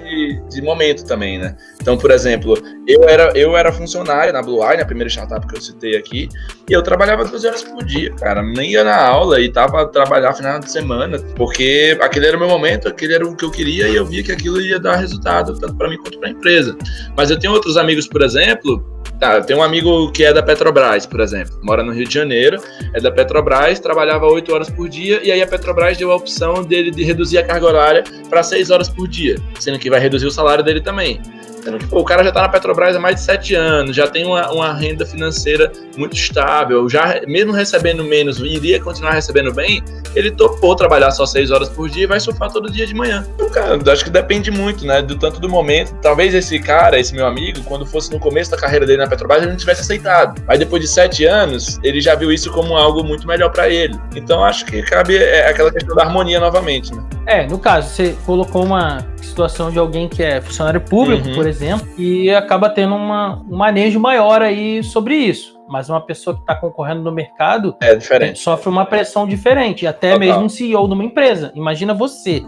de, 0.49 0.61
momento 0.61 1.05
também, 1.05 1.37
né? 1.37 1.55
Então, 1.81 1.97
por 1.97 2.11
exemplo, 2.11 2.55
eu 2.87 3.07
era, 3.07 3.31
eu 3.35 3.55
era 3.57 3.71
funcionário 3.71 4.33
na 4.33 4.41
Blue 4.41 4.63
Eye, 4.63 4.77
na 4.77 4.85
primeira 4.85 5.09
startup 5.09 5.45
que 5.47 5.57
eu 5.57 5.61
citei 5.61 5.97
aqui, 5.97 6.29
e 6.69 6.73
eu 6.73 6.81
trabalhava 6.81 7.25
12 7.25 7.47
horas 7.47 7.63
por 7.63 7.83
dia, 7.83 8.11
cara. 8.15 8.41
Nem 8.41 8.71
ia 8.71 8.83
na 8.83 8.95
aula 8.95 9.41
e 9.41 9.51
tava 9.51 9.81
a 9.81 9.87
trabalhar 9.87 10.33
final 10.33 10.59
de 10.59 10.71
semana, 10.71 11.19
porque 11.35 11.97
aquele 12.01 12.27
era 12.27 12.37
o 12.37 12.39
meu 12.39 12.49
momento, 12.49 12.87
aquele 12.87 13.13
era 13.13 13.27
o 13.27 13.35
que 13.35 13.45
eu 13.45 13.51
queria 13.51 13.87
e 13.87 13.95
eu 13.95 14.05
via 14.05 14.23
que 14.23 14.31
aquilo 14.31 14.61
ia 14.61 14.79
dar 14.79 14.97
resultado, 14.97 15.57
tanto 15.59 15.75
para 15.75 15.89
mim 15.89 15.97
quanto 15.97 16.19
para 16.19 16.29
a 16.29 16.31
empresa. 16.31 16.77
Mas 17.15 17.29
eu 17.29 17.39
tenho 17.39 17.53
outros 17.53 17.77
amigos, 17.77 18.07
por 18.07 18.21
exemplo, 18.21 18.83
Tá, 19.19 19.35
eu 19.35 19.43
tenho 19.43 19.59
um 19.59 19.63
amigo 19.63 20.11
que 20.11 20.23
é 20.23 20.33
da 20.33 20.43
Petrobras, 20.43 21.05
por 21.05 21.21
exemplo, 21.21 21.57
mora 21.61 21.83
no 21.83 21.93
Rio 21.93 22.05
de 22.05 22.13
Janeiro, 22.13 22.61
é 22.93 22.99
da 22.99 23.11
Petrobras, 23.11 23.79
trabalhava 23.79 24.25
8 24.25 24.53
horas 24.53 24.69
por 24.69 24.89
dia, 24.89 25.21
e 25.23 25.31
aí 25.31 25.41
a 25.41 25.47
Petrobras 25.47 25.97
deu 25.97 26.11
a 26.11 26.15
opção 26.15 26.63
dele 26.63 26.91
de 26.91 27.03
reduzir 27.03 27.37
a 27.37 27.43
carga 27.43 27.65
horária 27.65 28.03
para 28.29 28.43
6 28.43 28.69
horas 28.69 28.89
por 28.89 29.07
dia, 29.07 29.37
sendo 29.59 29.79
que 29.79 29.89
vai 29.89 29.99
reduzir 29.99 30.25
o 30.25 30.31
salário 30.31 30.63
dele 30.63 30.81
também. 30.81 31.21
Sendo 31.63 31.77
que 31.77 31.87
pô, 31.87 32.01
o 32.01 32.03
cara 32.03 32.23
já 32.23 32.29
está 32.29 32.41
na 32.41 32.49
Petrobras 32.49 32.95
há 32.95 32.99
mais 32.99 33.15
de 33.15 33.21
sete 33.21 33.55
anos, 33.55 33.95
já 33.95 34.05
tem 34.05 34.25
uma, 34.25 34.51
uma, 34.51 34.73
renda 34.73 35.05
financeira 35.05 35.71
muito 35.95 36.13
estável, 36.13 36.89
já 36.89 37.21
mesmo 37.25 37.53
recebendo 37.53 38.03
menos, 38.03 38.39
iria 38.39 38.81
continuar 38.81 39.11
recebendo 39.11 39.53
bem, 39.53 39.81
ele 40.13 40.31
topou 40.31 40.75
trabalhar 40.75 41.11
só 41.11 41.25
seis 41.25 41.51
horas 41.51 41.69
por 41.69 41.89
dia 41.89 42.03
e 42.03 42.07
vai 42.07 42.19
surfar 42.19 42.51
todo 42.51 42.69
dia 42.69 42.85
de 42.85 42.93
manhã. 42.93 43.25
Então, 43.35 43.49
cara, 43.49 43.79
acho 43.91 44.03
que 44.03 44.09
depende 44.09 44.51
muito, 44.51 44.85
né, 44.85 45.01
do 45.01 45.17
tanto 45.17 45.39
do 45.39 45.47
momento. 45.47 45.95
Talvez 46.01 46.33
esse 46.33 46.59
cara, 46.59 46.99
esse 46.99 47.15
meu 47.15 47.25
amigo, 47.25 47.61
quando 47.63 47.85
fosse 47.85 48.11
no 48.11 48.19
começo 48.19 48.51
da 48.51 48.57
carreira 48.57 48.85
dele 48.85 48.97
na 48.99 49.07
Petrobras, 49.07 49.41
ele 49.41 49.51
não 49.51 49.57
tivesse 49.57 49.81
aceitado. 49.81 50.41
Mas 50.45 50.59
depois 50.59 50.81
de 50.81 50.87
sete 50.89 51.25
anos, 51.25 51.79
ele 51.81 52.01
já 52.01 52.15
viu 52.15 52.31
isso 52.31 52.51
como 52.51 52.75
algo 52.75 53.03
muito 53.03 53.25
melhor 53.25 53.49
para 53.51 53.69
ele. 53.69 53.97
Então 54.15 54.43
acho 54.43 54.65
que 54.65 54.81
cabe 54.81 55.15
é, 55.15 55.47
aquela 55.49 55.71
questão 55.71 55.95
da 55.95 56.03
harmonia 56.03 56.39
novamente, 56.39 56.93
né? 56.93 57.03
É, 57.25 57.47
no 57.47 57.57
caso, 57.57 57.89
você 57.89 58.15
colocou 58.25 58.65
uma 58.65 59.05
situação 59.21 59.71
de 59.71 59.79
alguém 59.79 60.09
que 60.09 60.21
é 60.21 60.41
funcionário 60.41 60.81
público, 60.81 61.29
uhum. 61.29 61.35
por 61.35 61.47
exemplo, 61.47 61.52
e 61.97 62.29
acaba 62.33 62.69
tendo 62.69 62.95
uma, 62.95 63.41
um 63.49 63.57
manejo 63.57 63.99
maior 63.99 64.41
aí 64.41 64.83
sobre 64.83 65.15
isso. 65.15 65.53
Mas 65.67 65.89
uma 65.89 66.01
pessoa 66.01 66.35
que 66.35 66.41
está 66.41 66.55
concorrendo 66.55 67.01
no 67.01 67.11
mercado 67.11 67.75
é 67.81 67.95
diferente. 67.95 68.39
sofre 68.39 68.69
uma 68.69 68.85
pressão 68.85 69.27
diferente, 69.27 69.87
até 69.87 70.11
Total. 70.11 70.19
mesmo 70.19 70.43
um 70.43 70.49
CEO 70.49 70.87
de 70.87 70.93
uma 70.93 71.03
empresa. 71.03 71.51
Imagina 71.55 71.93
você, 71.93 72.43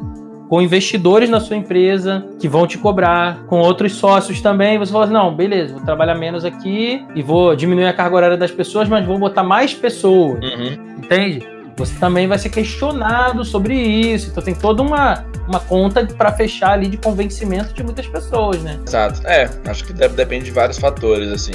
com 0.50 0.62
investidores 0.62 1.30
na 1.30 1.40
sua 1.40 1.56
empresa 1.56 2.26
que 2.40 2.48
vão 2.48 2.68
te 2.68 2.78
cobrar, 2.78 3.46
com 3.46 3.60
outros 3.60 3.94
sócios 3.94 4.42
também. 4.42 4.78
Você 4.78 4.92
fala 4.92 5.06
assim: 5.06 5.14
não, 5.14 5.36
beleza, 5.36 5.74
vou 5.76 5.84
trabalhar 5.84 6.16
menos 6.16 6.46
aqui 6.46 7.06
e 7.16 7.22
vou 7.22 7.56
diminuir 7.56 7.86
a 7.86 7.94
carga 7.94 8.16
horária 8.16 8.38
das 8.38 8.52
pessoas, 8.52 8.88
mas 8.88 9.06
vou 9.06 9.18
botar 9.18 9.44
mais 9.44 9.74
pessoas. 9.74 10.40
Uhum. 10.44 10.98
Entende? 10.98 11.55
Você 11.78 11.94
também 12.00 12.28
vai 12.28 12.38
ser 12.38 12.50
questionado 12.50 13.44
sobre 13.44 13.76
isso. 13.76 14.30
Então 14.30 14.44
tem 14.44 14.56
toda 14.56 14.82
uma, 14.82 15.26
uma 15.48 15.60
conta 15.60 16.06
para 16.06 16.32
fechar 16.32 16.72
ali 16.72 16.88
de 16.88 16.98
convencimento 16.98 17.74
de 17.74 17.84
muitas 17.84 18.08
pessoas, 18.08 18.62
né? 18.64 18.80
Exato. 18.86 19.26
É, 19.28 19.50
acho 19.68 19.84
que 19.84 19.94
depende 19.94 20.46
de 20.46 20.52
vários 20.52 20.78
fatores, 20.78 21.32
assim. 21.32 21.54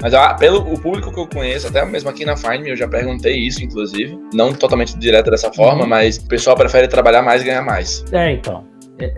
Mas 0.00 0.12
ah, 0.12 0.34
pelo 0.34 0.58
o 0.72 0.78
público 0.78 1.12
que 1.12 1.18
eu 1.18 1.26
conheço, 1.26 1.68
até 1.68 1.84
mesmo 1.84 2.10
aqui 2.10 2.24
na 2.24 2.36
Find 2.36 2.66
eu 2.66 2.76
já 2.76 2.86
perguntei 2.86 3.34
isso, 3.34 3.64
inclusive. 3.64 4.18
Não 4.32 4.52
totalmente 4.52 4.96
direto 4.98 5.30
dessa 5.30 5.52
forma, 5.52 5.82
uhum. 5.82 5.88
mas 5.88 6.18
o 6.18 6.26
pessoal 6.26 6.54
prefere 6.56 6.86
trabalhar 6.86 7.22
mais 7.22 7.42
e 7.42 7.46
ganhar 7.46 7.62
mais. 7.62 8.04
É, 8.12 8.32
então. 8.32 8.64
É, 8.98 9.14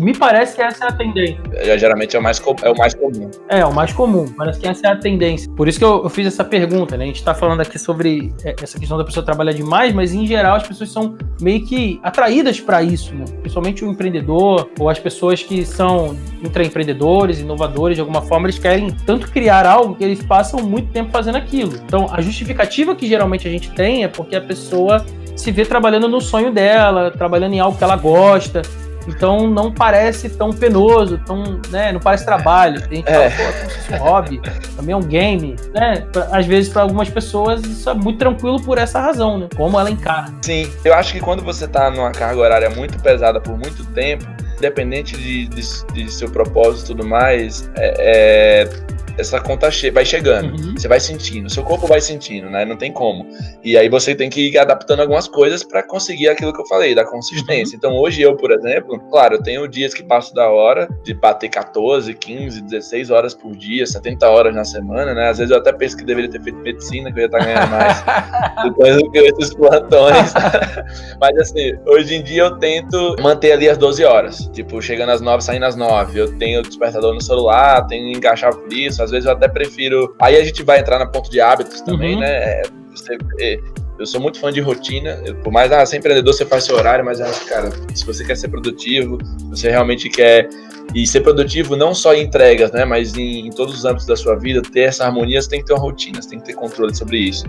me 0.00 0.16
parece 0.16 0.56
que 0.56 0.62
essa 0.62 0.84
é 0.84 0.88
a 0.88 0.92
tendência. 0.92 1.38
É, 1.54 1.78
geralmente 1.78 2.16
é 2.16 2.18
o, 2.18 2.22
mais, 2.22 2.42
é 2.62 2.70
o 2.70 2.76
mais 2.76 2.94
comum. 2.94 3.30
É, 3.48 3.64
o 3.64 3.74
mais 3.74 3.92
comum. 3.92 4.26
Parece 4.36 4.60
que 4.60 4.66
essa 4.66 4.86
é 4.86 4.90
a 4.90 4.96
tendência. 4.96 5.50
Por 5.52 5.68
isso 5.68 5.78
que 5.78 5.84
eu, 5.84 6.04
eu 6.04 6.08
fiz 6.08 6.26
essa 6.26 6.44
pergunta, 6.44 6.96
né? 6.96 7.04
A 7.04 7.06
gente 7.06 7.16
está 7.16 7.34
falando 7.34 7.60
aqui 7.60 7.78
sobre 7.78 8.32
é, 8.44 8.54
essa 8.62 8.78
questão 8.78 8.96
da 8.96 9.04
pessoa 9.04 9.24
trabalhar 9.24 9.52
demais, 9.52 9.92
mas 9.92 10.12
em 10.12 10.26
geral 10.26 10.56
as 10.56 10.66
pessoas 10.66 10.90
são 10.90 11.16
meio 11.40 11.64
que 11.64 12.00
atraídas 12.02 12.60
para 12.60 12.82
isso, 12.82 13.14
né? 13.14 13.24
Principalmente 13.40 13.84
o 13.84 13.90
empreendedor 13.90 14.70
ou 14.78 14.88
as 14.88 14.98
pessoas 14.98 15.42
que 15.42 15.64
são 15.64 16.16
intraempreendedores, 16.42 17.40
inovadores, 17.40 17.96
de 17.96 18.00
alguma 18.00 18.22
forma, 18.22 18.46
eles 18.46 18.58
querem 18.58 18.90
tanto 19.04 19.30
criar 19.30 19.66
algo 19.66 19.94
que 19.94 20.04
eles 20.04 20.22
passam 20.22 20.60
muito 20.60 20.92
tempo 20.92 21.10
fazendo 21.10 21.36
aquilo. 21.36 21.74
Então, 21.84 22.06
a 22.10 22.20
justificativa 22.20 22.94
que 22.94 23.06
geralmente 23.06 23.46
a 23.46 23.50
gente 23.50 23.70
tem 23.72 24.04
é 24.04 24.08
porque 24.08 24.36
a 24.36 24.40
pessoa 24.40 25.04
se 25.34 25.50
vê 25.50 25.64
trabalhando 25.64 26.08
no 26.08 26.20
sonho 26.20 26.50
dela, 26.50 27.10
trabalhando 27.10 27.52
em 27.52 27.60
algo 27.60 27.76
que 27.76 27.84
ela 27.84 27.96
gosta, 27.96 28.62
então 29.06 29.48
não 29.48 29.72
parece 29.72 30.28
tão 30.28 30.52
penoso, 30.52 31.18
tão, 31.24 31.60
né, 31.70 31.92
não 31.92 32.00
parece 32.00 32.24
trabalho. 32.24 32.80
Tem 32.88 32.98
gente 32.98 33.08
é. 33.08 33.30
fala, 33.30 33.48
pô, 33.48 33.52
se 33.52 33.74
fosse 33.74 33.92
um 33.92 33.98
hobby, 33.98 34.40
também 34.76 34.92
é 34.92 34.96
um 34.96 35.02
game, 35.02 35.56
né? 35.74 36.06
Às 36.30 36.46
vezes 36.46 36.72
para 36.72 36.82
algumas 36.82 37.08
pessoas 37.08 37.64
isso 37.64 37.88
é 37.88 37.94
muito 37.94 38.18
tranquilo 38.18 38.60
por 38.62 38.78
essa 38.78 39.00
razão, 39.00 39.38
né? 39.38 39.48
Como 39.56 39.78
ela 39.78 39.90
encara. 39.90 40.32
Sim, 40.42 40.70
eu 40.84 40.94
acho 40.94 41.12
que 41.12 41.20
quando 41.20 41.42
você 41.42 41.66
tá 41.66 41.90
numa 41.90 42.10
carga 42.10 42.40
horária 42.40 42.70
muito 42.70 42.98
pesada 43.00 43.40
por 43.40 43.56
muito 43.56 43.84
tempo, 43.86 44.24
independente 44.56 45.16
de, 45.16 45.46
de, 45.48 45.62
de 45.92 46.10
seu 46.10 46.30
propósito 46.30 46.84
e 46.84 46.96
tudo 46.96 47.06
mais, 47.06 47.70
é, 47.76 48.64
é 48.64 48.95
essa 49.18 49.40
conta 49.40 49.70
che 49.70 49.90
vai 49.90 50.04
chegando. 50.04 50.60
Uhum. 50.60 50.74
Você 50.76 50.88
vai 50.88 51.00
sentindo, 51.00 51.50
seu 51.50 51.62
corpo 51.62 51.86
vai 51.86 52.00
sentindo, 52.00 52.48
né? 52.50 52.64
Não 52.64 52.76
tem 52.76 52.92
como. 52.92 53.26
E 53.62 53.76
aí 53.76 53.88
você 53.88 54.14
tem 54.14 54.28
que 54.28 54.48
ir 54.48 54.58
adaptando 54.58 55.00
algumas 55.00 55.28
coisas 55.28 55.62
para 55.62 55.82
conseguir 55.82 56.28
aquilo 56.28 56.52
que 56.52 56.60
eu 56.60 56.66
falei, 56.66 56.94
da 56.94 57.04
consistência. 57.04 57.74
Uhum. 57.74 57.78
Então 57.78 57.96
hoje 57.96 58.22
eu, 58.22 58.36
por 58.36 58.50
exemplo, 58.50 58.98
claro, 59.10 59.36
eu 59.36 59.42
tenho 59.42 59.66
dias 59.68 59.94
que 59.94 60.02
passo 60.02 60.34
da 60.34 60.48
hora 60.48 60.88
de 61.02 61.14
bater 61.14 61.48
14, 61.48 62.12
15, 62.14 62.62
16 62.62 63.10
horas 63.10 63.34
por 63.34 63.56
dia, 63.56 63.86
70 63.86 64.28
horas 64.28 64.54
na 64.54 64.64
semana, 64.64 65.14
né? 65.14 65.28
Às 65.28 65.38
vezes 65.38 65.50
eu 65.50 65.58
até 65.58 65.72
penso 65.72 65.96
que 65.96 66.04
deveria 66.04 66.30
ter 66.30 66.42
feito 66.42 66.58
medicina, 66.58 67.12
que 67.12 67.18
eu 67.18 67.22
ia 67.22 67.26
estar 67.26 67.38
ganhando 67.38 67.70
mais 67.70 68.04
depois 68.64 68.96
do 68.96 69.10
que 69.10 69.18
esses 69.18 69.54
plantões. 69.54 70.32
Mas 71.20 71.38
assim, 71.38 71.74
hoje 71.86 72.16
em 72.16 72.22
dia 72.22 72.42
eu 72.42 72.58
tento 72.58 73.16
manter 73.20 73.52
ali 73.52 73.68
as 73.68 73.78
12 73.78 74.04
horas. 74.04 74.50
Tipo, 74.52 74.80
chegando 74.80 75.10
às 75.10 75.20
9, 75.20 75.42
saindo 75.42 75.64
às 75.64 75.76
9. 75.76 76.18
Eu 76.18 76.38
tenho 76.38 76.60
o 76.60 76.62
despertador 76.62 77.14
no 77.14 77.22
celular, 77.22 77.86
tenho 77.86 78.16
encaixar 78.16 78.54
por 78.54 78.72
isso, 78.72 79.02
às 79.06 79.10
vezes 79.10 79.26
eu 79.26 79.32
até 79.32 79.48
prefiro. 79.48 80.14
Aí 80.20 80.36
a 80.36 80.44
gente 80.44 80.62
vai 80.62 80.80
entrar 80.80 80.98
na 80.98 81.06
ponto 81.06 81.30
de 81.30 81.40
hábitos 81.40 81.80
também, 81.80 82.14
uhum. 82.14 82.20
né? 82.20 82.28
É, 82.28 82.62
você, 82.94 83.16
é, 83.40 83.58
eu 83.98 84.06
sou 84.06 84.20
muito 84.20 84.38
fã 84.38 84.52
de 84.52 84.60
rotina. 84.60 85.20
Eu, 85.24 85.36
por 85.36 85.52
mais, 85.52 85.72
ah, 85.72 85.84
ser 85.86 85.98
empreendedor, 85.98 86.34
você 86.34 86.44
faz 86.44 86.64
seu 86.64 86.76
horário, 86.76 87.04
mas 87.04 87.20
acho, 87.20 87.46
cara, 87.46 87.70
se 87.94 88.04
você 88.04 88.24
quer 88.24 88.36
ser 88.36 88.48
produtivo, 88.48 89.18
você 89.48 89.70
realmente 89.70 90.08
quer. 90.08 90.48
E 90.94 91.06
ser 91.06 91.20
produtivo 91.20 91.76
não 91.76 91.94
só 91.94 92.14
em 92.14 92.22
entregas, 92.22 92.72
né? 92.72 92.84
Mas 92.84 93.16
em, 93.16 93.46
em 93.46 93.50
todos 93.50 93.74
os 93.74 93.84
âmbitos 93.84 94.06
da 94.06 94.16
sua 94.16 94.36
vida, 94.36 94.62
ter 94.62 94.82
essa 94.82 95.04
harmonia, 95.04 95.40
você 95.40 95.48
tem 95.48 95.60
que 95.60 95.66
ter 95.66 95.74
uma 95.74 95.80
rotina, 95.80 96.22
você 96.22 96.30
tem 96.30 96.38
que 96.38 96.46
ter 96.46 96.54
controle 96.54 96.94
sobre 96.94 97.18
isso. 97.18 97.44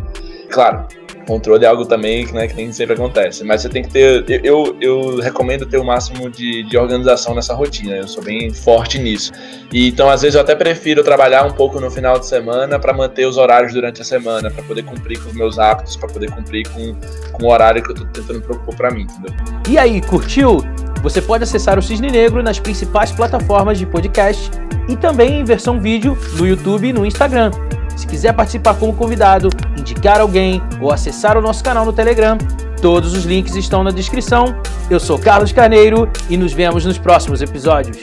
Claro, 0.49 0.85
controle 1.27 1.65
é 1.65 1.67
algo 1.67 1.85
também 1.85 2.25
né, 2.31 2.47
que 2.47 2.55
nem 2.55 2.71
sempre 2.71 2.95
acontece, 2.95 3.43
mas 3.43 3.61
você 3.61 3.69
tem 3.69 3.83
que 3.83 3.89
ter. 3.89 4.25
Eu, 4.43 4.75
eu 4.79 5.19
recomendo 5.19 5.65
ter 5.65 5.77
o 5.77 5.83
máximo 5.83 6.29
de, 6.29 6.63
de 6.63 6.77
organização 6.77 7.35
nessa 7.35 7.53
rotina, 7.53 7.97
eu 7.97 8.07
sou 8.07 8.23
bem 8.23 8.51
forte 8.53 8.97
nisso. 8.97 9.31
E, 9.71 9.89
então, 9.89 10.09
às 10.09 10.21
vezes, 10.21 10.35
eu 10.35 10.41
até 10.41 10.55
prefiro 10.55 11.03
trabalhar 11.03 11.45
um 11.45 11.51
pouco 11.51 11.79
no 11.79 11.91
final 11.91 12.17
de 12.17 12.25
semana 12.25 12.79
para 12.79 12.93
manter 12.93 13.25
os 13.25 13.37
horários 13.37 13.73
durante 13.73 14.01
a 14.01 14.05
semana, 14.05 14.49
para 14.49 14.63
poder 14.63 14.83
cumprir 14.83 15.21
com 15.21 15.29
os 15.29 15.35
meus 15.35 15.59
hábitos, 15.59 15.97
para 15.97 16.07
poder 16.07 16.31
cumprir 16.31 16.67
com, 16.69 16.95
com 17.33 17.45
o 17.45 17.51
horário 17.51 17.83
que 17.83 17.91
eu 17.91 17.95
tô 17.95 18.05
tentando 18.05 18.41
propor 18.41 18.75
para 18.75 18.91
mim, 18.91 19.01
entendeu? 19.01 19.33
E 19.69 19.77
aí, 19.77 20.01
curtiu? 20.01 20.63
Você 21.01 21.21
pode 21.21 21.43
acessar 21.43 21.77
o 21.77 21.81
Cisne 21.81 22.09
Negro 22.09 22.41
nas 22.41 22.59
principais 22.59 23.11
plataformas 23.11 23.77
de 23.77 23.85
podcast 23.85 24.51
e 24.87 24.95
também 24.95 25.39
em 25.39 25.43
versão 25.43 25.79
vídeo 25.79 26.17
no 26.37 26.47
YouTube 26.47 26.87
e 26.87 26.93
no 26.93 27.05
Instagram. 27.05 27.51
Se 27.95 28.05
quiser 28.05 28.33
participar 28.33 28.75
como 28.75 28.93
convidado, 28.93 29.49
indicar 29.77 30.19
alguém 30.19 30.61
ou 30.81 30.91
acessar 30.91 31.37
o 31.37 31.41
nosso 31.41 31.63
canal 31.63 31.85
no 31.85 31.93
Telegram, 31.93 32.37
todos 32.81 33.13
os 33.13 33.25
links 33.25 33.55
estão 33.55 33.83
na 33.83 33.91
descrição. 33.91 34.55
Eu 34.89 34.99
sou 34.99 35.17
Carlos 35.17 35.51
Carneiro 35.51 36.09
e 36.29 36.37
nos 36.37 36.53
vemos 36.53 36.85
nos 36.85 36.97
próximos 36.97 37.41
episódios. 37.41 37.97